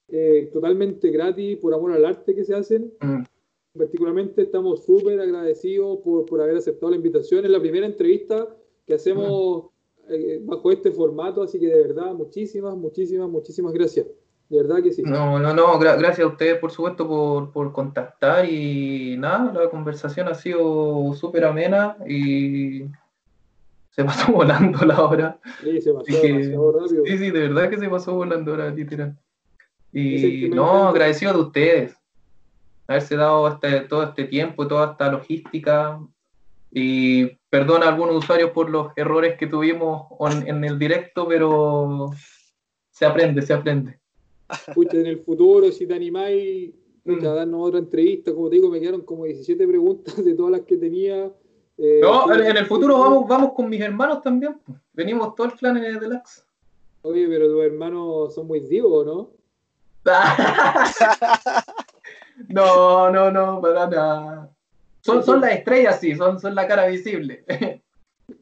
[0.07, 2.93] eh, totalmente gratis, por amor al arte que se hacen.
[3.77, 7.43] Particularmente estamos súper agradecidos por, por, haber aceptado la invitación.
[7.43, 8.47] Es la primera entrevista
[8.85, 9.65] que hacemos
[10.09, 14.05] eh, bajo este formato, así que de verdad, muchísimas, muchísimas, muchísimas gracias.
[14.49, 15.01] De verdad que sí.
[15.01, 20.27] No, no, no, gracias a ustedes por supuesto por, por contactar y nada, la conversación
[20.27, 22.83] ha sido súper amena y
[23.89, 25.39] se pasó volando la hora.
[25.63, 27.05] Sí, se pasó rápido.
[27.05, 29.17] Sí, sí, de verdad que se pasó volando la hora, literal.
[29.91, 31.97] Y no, agradecido de ustedes,
[32.87, 35.99] haberse dado este, todo este tiempo, toda esta logística.
[36.71, 40.07] Y perdón a algunos usuarios por los errores que tuvimos
[40.45, 42.11] en el directo, pero
[42.91, 43.99] se aprende, se aprende.
[44.67, 46.71] Escucha, en el futuro, si te animáis
[47.07, 50.61] a darnos otra entrevista, como te digo, me quedaron como 17 preguntas de todas las
[50.61, 51.31] que tenía.
[51.77, 54.59] Eh, no, en el futuro vamos, vamos con mis hermanos también.
[54.93, 56.45] Venimos todo el clan en el Deluxe.
[57.01, 59.29] Oye, pero tus hermanos son muy divos, ¿no?
[62.49, 64.51] no, no, no, para nada.
[65.01, 67.45] Son, son las estrellas, sí, son, son la cara visible.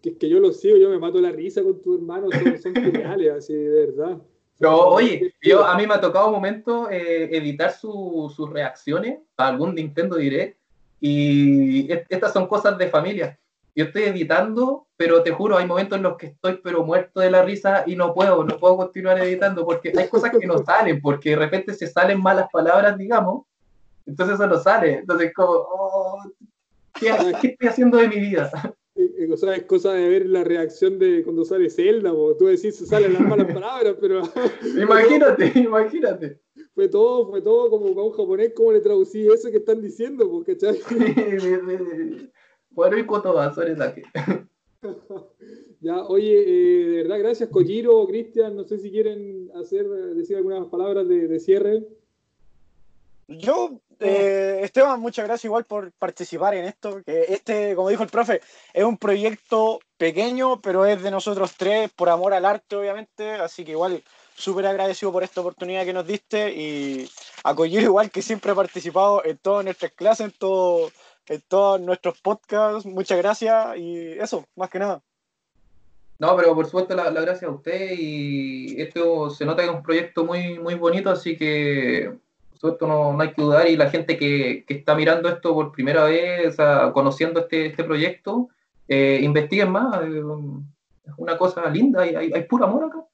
[0.02, 2.58] que es que yo lo sigo, yo me mato la risa con tus hermanos, son,
[2.60, 4.18] son geniales, así, de verdad.
[4.60, 9.48] Pero oye, yo, a mí me ha tocado un momento eh, editar sus reacciones a
[9.48, 10.58] algún Nintendo Direct
[11.02, 13.38] y estas son cosas de familia.
[13.76, 17.32] Yo estoy editando, pero te juro, hay momentos en los que estoy pero muerto de
[17.32, 21.02] la risa y no puedo, no puedo continuar editando porque hay cosas que no salen,
[21.02, 23.46] porque de repente se salen malas palabras, digamos,
[24.06, 25.00] entonces eso no sale.
[25.00, 26.22] Entonces como, oh,
[27.00, 27.12] ¿qué,
[27.42, 28.52] ¿qué estoy haciendo de mi vida?
[29.32, 33.14] o sea, es cosa de ver la reacción de cuando sale Zelda, tú decís, salen
[33.14, 34.22] las malas palabras, pero...
[34.82, 36.40] imagínate, imagínate.
[36.74, 40.30] Fue todo, fue todo como para un japonés, ¿cómo le traducí eso que están diciendo?
[40.30, 40.80] Pues, ¿cachai?
[42.72, 43.02] bueno, y
[43.82, 44.02] aquí.
[45.80, 50.68] Ya, oye, eh, de verdad, gracias, Kojiro, Cristian, no sé si quieren hacer, decir algunas
[50.68, 51.86] palabras de, de cierre.
[53.28, 57.02] Yo eh, Esteban, muchas gracias igual por participar en esto.
[57.04, 58.42] Que este, como dijo el profe,
[58.74, 63.32] es un proyecto pequeño, pero es de nosotros tres, por amor al arte, obviamente.
[63.32, 64.04] Así que igual
[64.36, 67.10] súper agradecido por esta oportunidad que nos diste y
[67.44, 70.92] a Kojiro igual que siempre ha participado en todas nuestras clases, en, todo,
[71.28, 72.86] en todos nuestros podcasts.
[72.86, 75.02] Muchas gracias y eso, más que nada.
[76.20, 79.84] No, pero por supuesto la, gracias a usted y esto se nota que es un
[79.84, 82.18] proyecto muy, muy bonito, así que
[82.64, 86.56] supuesto no, hay que dudar y la gente que, está mirando esto por primera vez,
[86.94, 88.48] conociendo este, este proyecto,
[88.88, 93.06] eh, investiguen más, es una cosa linda, hay, hay, puro amor acá.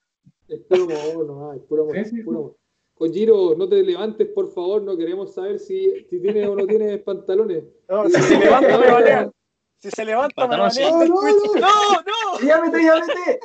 [0.47, 2.55] Es puro amor, no hay puro amor, puro amor.
[2.93, 6.99] Kojiro, no te levantes, por favor, no queremos saber si, si tienes o no tienes
[7.03, 7.63] pantalones.
[7.87, 9.31] No, si se levanta, me banean.
[9.81, 10.91] Si se levanta, me banean.
[10.91, 12.45] No, no, no, no.
[12.45, 13.39] Ya mete, ya mete.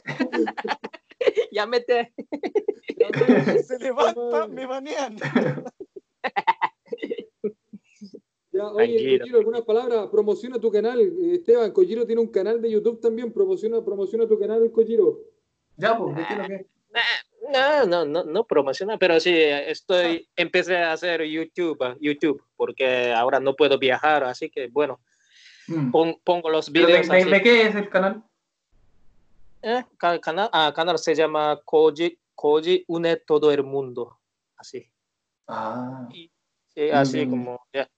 [1.53, 2.13] ya mete.
[3.53, 5.17] Si se levanta, me banean.
[8.55, 10.09] Ya, oye, Kojiro, ¿alguna palabra?
[10.09, 11.01] Promociona tu canal.
[11.01, 13.33] Eh, Esteban, Kojiro tiene un canal de YouTube también.
[13.33, 15.19] Promociona, promociona tu canal, Kojiro.
[15.77, 16.67] Ya, pues, ¿de qué lo que?
[17.53, 23.41] No, no, no, no promociona, pero sí, estoy, empecé a hacer YouTube, YouTube, porque ahora
[23.41, 25.01] no puedo viajar, así que bueno,
[25.67, 25.91] mm.
[26.25, 27.09] pongo los videos.
[27.09, 28.23] De, qué es el canal?
[29.63, 34.19] Eh, canal, ah, canal se llama Koji, Koji Une Todo el Mundo,
[34.57, 34.91] así.
[35.47, 36.09] Ah.
[36.11, 37.89] sí, así como, ya.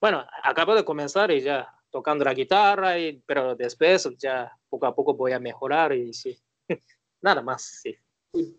[0.00, 4.94] Bueno, acabo de comenzar y ya tocando la guitarra, y, pero después ya poco a
[4.94, 6.38] poco voy a mejorar y sí,
[7.22, 7.96] nada más, sí.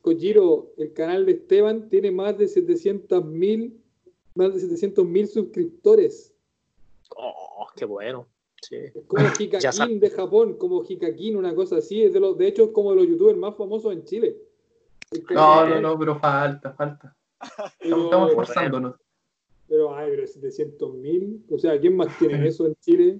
[0.01, 3.83] Kojiro, el canal de Esteban tiene más de 700 mil
[4.37, 6.33] más de 700 mil suscriptores.
[7.15, 8.27] Oh, qué bueno.
[8.71, 12.03] Es como Hikakin de Japón, como Hikakin, una cosa así.
[12.03, 14.37] Es de, los, de hecho, es como de los youtubers más famosos en Chile.
[15.31, 17.16] No, no, no, pero falta, falta.
[17.79, 18.95] Estamos, forzándonos.
[19.67, 21.43] Pero, ay, pero 700 mil.
[21.49, 23.19] O sea, ¿quién más tiene eso en Chile?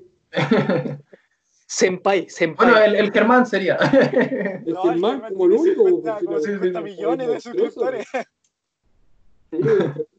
[1.68, 2.72] Senpai, senpai.
[2.72, 3.76] Bueno, el, el Germán sería.
[4.66, 5.86] El no, Germán como el único.
[5.88, 8.08] 50, 50 millones de suscriptores.